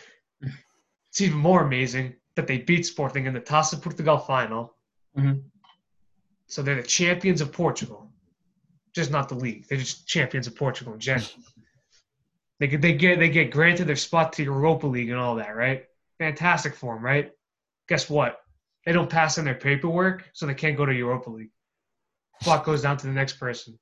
[1.09, 4.76] It's even more amazing that they beat Sporting in the Taça Portugal final.
[5.17, 5.43] Mhm.
[6.48, 8.10] So they're the champions of Portugal,
[8.93, 9.68] just not the league.
[9.68, 11.28] They're just champions of Portugal in general.
[12.60, 15.56] they get they get they get granted their spot to Europa League and all that,
[15.56, 15.86] right?
[16.20, 17.32] Fantastic for them, right?
[17.88, 18.39] Guess what?
[18.86, 21.52] They don't pass in their paperwork, so they can't go to Europa League.
[22.41, 23.78] Spot goes down to the next person.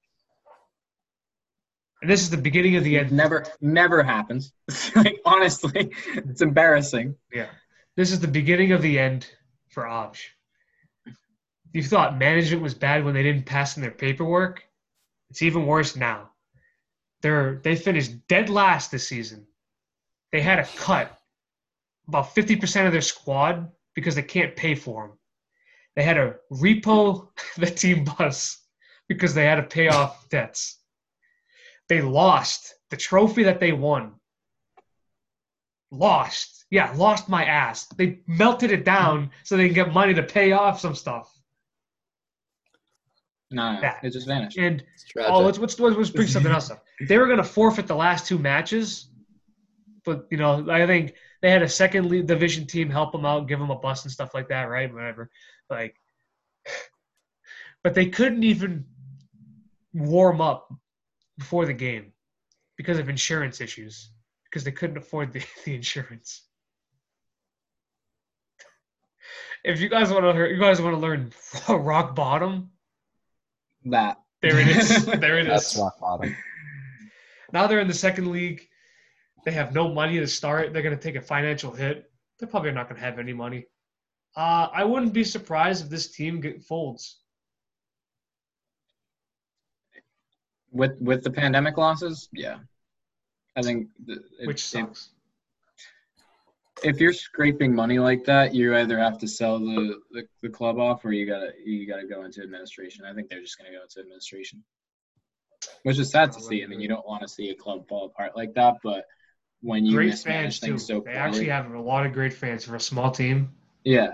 [2.01, 3.11] And this is the beginning of the end.
[3.11, 4.51] Never, never happens.
[4.95, 7.15] like honestly, it's embarrassing.
[7.31, 7.47] Yeah.
[7.95, 9.27] This is the beginning of the end
[9.69, 10.35] for Obj.
[11.73, 14.63] You thought management was bad when they didn't pass in their paperwork.
[15.31, 16.29] It's even worse now.
[17.21, 19.47] They're they finished dead last this season.
[20.31, 21.17] They had to cut
[22.07, 25.17] about 50% of their squad because they can't pay for them.
[25.95, 28.61] They had to repo the team bus
[29.07, 30.79] because they had to pay off debts.
[31.89, 34.13] They lost the trophy that they won.
[35.91, 36.65] Lost.
[36.69, 37.87] Yeah, lost my ass.
[37.87, 41.32] They melted it down so they can get money to pay off some stuff.
[43.53, 44.03] No, no, That.
[44.03, 44.57] it just vanished.
[44.57, 45.31] And It's tragic.
[45.31, 46.83] oh, let's let's, let's bring something else up.
[47.07, 49.09] They were going to forfeit the last two matches,
[50.03, 53.47] but you know I think they had a second league division team help them out,
[53.47, 54.91] give them a bus and stuff like that, right?
[54.93, 55.29] Whatever.
[55.69, 55.95] Like,
[57.83, 58.85] but they couldn't even
[59.93, 60.73] warm up
[61.37, 62.13] before the game
[62.77, 64.11] because of insurance issues
[64.45, 66.43] because they couldn't afford the, the insurance.
[69.63, 71.31] If you guys want to, you guys want to learn
[71.69, 72.69] rock bottom.
[73.85, 74.17] That.
[74.41, 75.05] There it is.
[75.19, 75.79] There it That's is.
[75.79, 76.35] rock bottom.
[77.51, 78.61] Now they're in the second league.
[79.45, 80.73] They have no money to start.
[80.73, 82.09] They're going to take a financial hit.
[82.39, 83.65] They're probably not going to have any money.
[84.35, 87.19] Uh, I wouldn't be surprised if this team get folds.
[90.71, 92.57] with with the pandemic losses, yeah.
[93.55, 95.09] I think th- it- which if, sucks.
[96.83, 100.77] If you're scraping money like that, you either have to sell the, the, the club
[100.79, 103.05] off or you gotta you gotta go into administration.
[103.05, 104.63] I think they're just gonna go into administration.
[105.83, 106.63] Which is sad to see.
[106.63, 109.05] I mean, you don't want to see a club fall apart like that, but
[109.61, 110.67] when you Great mismanage fans too.
[110.67, 111.13] things so poorly.
[111.13, 113.49] they actually have a lot of great fans for a small team.
[113.83, 114.11] yeah.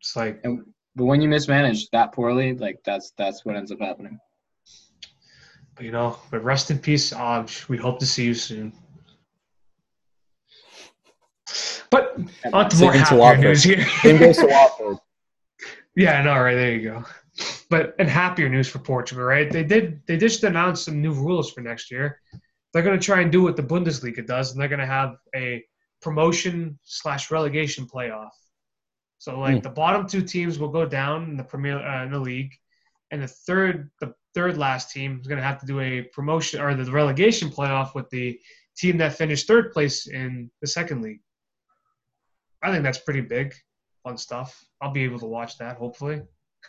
[0.00, 0.64] It's like And
[0.94, 4.18] but when you mismanage that poorly, like that's that's what ends up happening.
[5.74, 7.66] But, you know, but rest in peace, Obj.
[7.68, 8.72] We hope to see you soon.
[11.92, 12.16] But
[12.52, 13.86] on to more happier news here.
[14.18, 14.96] Goes to Watford.
[15.96, 16.54] yeah, know, right?
[16.54, 17.04] There you go.
[17.70, 19.50] But and happier news for Portugal, right?
[19.50, 22.18] They did they just announced some new rules for next year.
[22.72, 25.16] They're going to try and do what the Bundesliga does, and they're going to have
[25.36, 25.62] a
[26.00, 28.30] promotion slash relegation playoff.
[29.18, 29.60] So like Hmm.
[29.60, 32.52] the bottom two teams will go down in the premier uh, in the league,
[33.10, 36.58] and the third the third last team is going to have to do a promotion
[36.60, 38.40] or the relegation playoff with the
[38.78, 41.20] team that finished third place in the second league.
[42.62, 43.54] I think that's pretty big,
[44.04, 44.64] fun stuff.
[44.80, 46.22] I'll be able to watch that hopefully.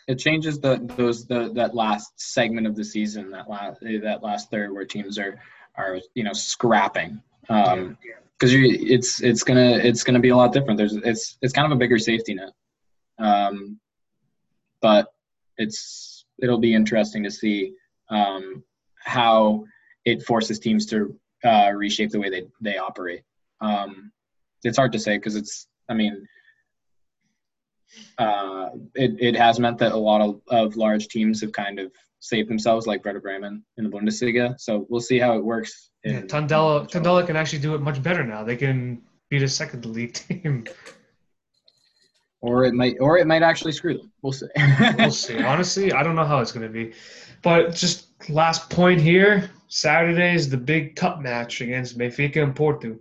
[0.08, 4.50] It changes the those the that last segment of the season, that last that last
[4.50, 5.40] third where teams are
[5.76, 7.22] are you know scrapping.
[7.50, 10.78] Um, yeah because you it's it's gonna it's gonna be a lot different.
[10.78, 12.52] There's it's it's kind of a bigger safety net,
[13.18, 13.80] um,
[14.82, 15.14] but
[15.58, 17.74] it's it'll be interesting to see
[18.10, 18.62] um,
[18.98, 19.64] how
[20.04, 23.22] it forces teams to uh, reshape the way they they operate.
[23.62, 24.12] Um,
[24.64, 26.28] it's hard to say because it's I mean
[28.18, 31.92] uh, it it has meant that a lot of, of large teams have kind of
[32.20, 34.60] saved themselves, like Werder Bremen in the Bundesliga.
[34.60, 35.90] So we'll see how it works.
[36.04, 38.44] Yeah, in- Tondela Tondela can actually do it much better now.
[38.44, 40.66] They can beat a second league team.
[42.42, 44.12] or it might or it might actually screw them.
[44.22, 44.48] We'll see.
[44.98, 45.42] we'll see.
[45.42, 46.94] Honestly, I don't know how it's going to be.
[47.42, 52.98] But just last point here Saturday is the big cup match against Benfica and Porto.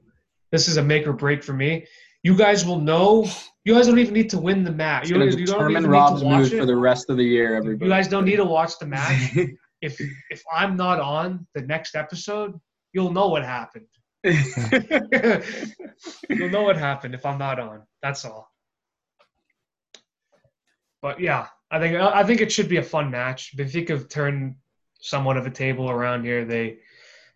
[0.51, 1.87] This is a make or break for me.
[2.23, 3.27] You guys will know.
[3.65, 5.11] You guys don't even need to win the match.
[5.11, 6.59] It's You, you don't even Rob's need to watch it.
[6.59, 7.57] for the rest of the year.
[7.57, 7.87] Everybody.
[7.87, 9.37] You guys don't need to watch the match.
[9.83, 10.01] if
[10.31, 12.59] if I'm not on the next episode,
[12.93, 13.87] you'll know what happened.
[14.25, 14.43] you'll
[16.51, 17.83] know what happened if I'm not on.
[18.03, 18.49] That's all.
[21.03, 23.57] But yeah, I think I think it should be a fun match.
[23.57, 24.55] Benfica have turned
[25.01, 26.45] somewhat of a table around here.
[26.45, 26.79] They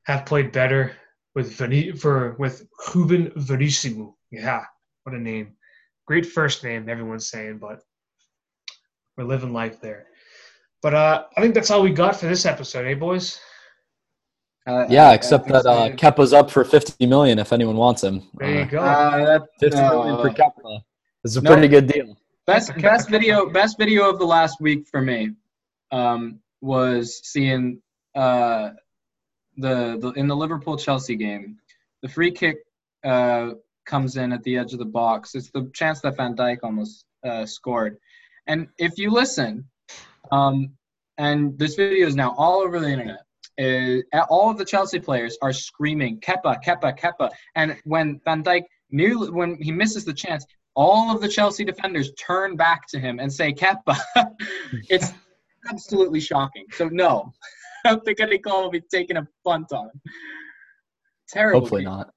[0.05, 0.93] have played better
[1.35, 4.17] with Veni- for with Ruben Verissimo.
[4.31, 4.65] Yeah,
[5.07, 5.53] what a name!
[6.07, 7.81] Great first name, everyone's saying, but
[9.17, 10.07] we're living life there.
[10.83, 13.41] But uh, I think that's all we got for this episode, eh, boys?
[14.67, 15.95] Uh, Yeah, I- I except think that uh, so.
[15.95, 18.29] Kepa's up for 50 million if anyone wants him.
[18.35, 18.79] There you Uh, go.
[18.81, 20.81] Uh, that, 50 million uh, for Kepa.
[21.25, 21.53] It's a no.
[21.53, 22.17] pretty good deal.
[22.47, 23.53] Best Kepa, best Kepa, video Kepa.
[23.53, 25.31] best video of the last week for me
[25.93, 27.81] um, was seeing
[28.17, 28.71] uh,
[29.57, 31.59] the, the in the Liverpool Chelsea game.
[32.03, 32.59] The free kick
[33.05, 33.53] uh,
[33.87, 35.35] comes in at the edge of the box.
[35.35, 37.97] It's the chance that Van Dijk almost uh, scored.
[38.47, 39.69] And if you listen,
[40.31, 40.73] um,
[41.19, 43.23] and this video is now all over the internet.
[43.59, 48.65] Uh, all of the Chelsea players are screaming Kepa, Kepa, Kepa, and when Van Dijk
[48.91, 53.19] nearly when he misses the chance, all of the Chelsea defenders turn back to him
[53.19, 53.97] and say Kepa.
[54.91, 55.13] it's
[55.71, 56.67] absolutely shocking.
[56.73, 57.33] So no,
[57.85, 60.01] I don't think any call will be taking a punt on him.
[61.29, 61.61] Terrible.
[61.61, 62.11] Hopefully not.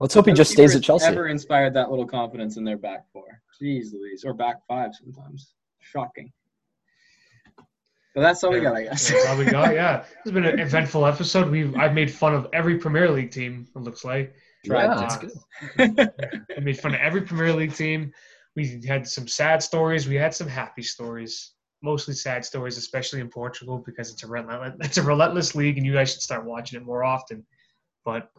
[0.00, 1.06] Let's hope he just stays at Chelsea.
[1.06, 3.42] Ever inspired that little confidence in their back four?
[3.60, 5.54] Jeez Louise, or back five sometimes.
[5.80, 6.32] Shocking.
[8.14, 9.10] But that's all we got, I guess.
[9.10, 9.74] That's all we got.
[9.74, 11.50] Yeah, it's been an eventful episode.
[11.50, 13.66] We've I've made fun of every Premier League team.
[13.74, 14.34] It looks like
[14.64, 15.00] Tried Yeah, to.
[15.00, 15.16] that's
[15.96, 16.44] good.
[16.58, 18.12] we made fun of every Premier League team.
[18.56, 20.08] We had some sad stories.
[20.08, 21.52] We had some happy stories.
[21.82, 25.86] Mostly sad stories, especially in Portugal, because it's a relentless it's a relentless league, and
[25.86, 27.46] you guys should start watching it more often.
[28.04, 28.30] But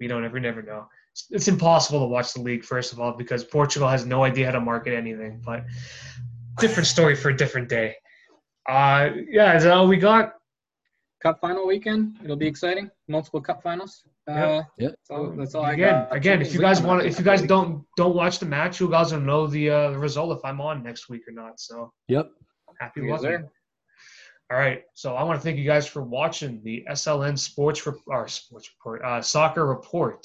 [0.00, 0.86] we don't ever never know.
[1.12, 4.46] It's, it's impossible to watch the league first of all because Portugal has no idea
[4.46, 5.40] how to market anything.
[5.44, 5.64] But
[6.58, 7.94] different story for a different day.
[8.68, 10.34] Uh, yeah, is that all we got?
[11.22, 12.16] Cup final weekend.
[12.22, 12.90] It'll be exciting.
[13.08, 14.02] Multiple cup finals.
[14.28, 14.90] Uh, Yep.
[14.92, 16.16] That's all, that's all I again, got.
[16.16, 18.88] again, if you guys want, coming if you guys don't don't watch the match, you
[18.90, 21.60] guys will know the uh, the result if I'm on next week or not.
[21.60, 22.30] So Yep.
[22.80, 23.22] happy Yes, lucky.
[23.36, 23.50] sir.
[24.54, 27.96] All right, so I want to thank you guys for watching the SLN Sports Rep-
[28.06, 30.24] or Sports Report, uh, Soccer Report.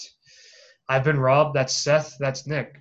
[0.87, 1.51] I've been Rob.
[1.51, 2.15] That's Seth.
[2.19, 2.75] That's Nick.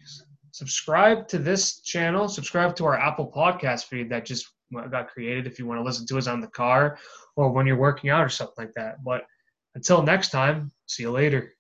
[0.51, 2.29] Subscribe to this channel.
[2.29, 4.47] Subscribe to our Apple Podcast feed that just
[4.91, 5.47] got created.
[5.47, 6.99] If you want to listen to us on the car
[7.35, 9.03] or when you're working out or something like that.
[9.03, 9.23] But
[9.75, 11.55] until next time, see you later.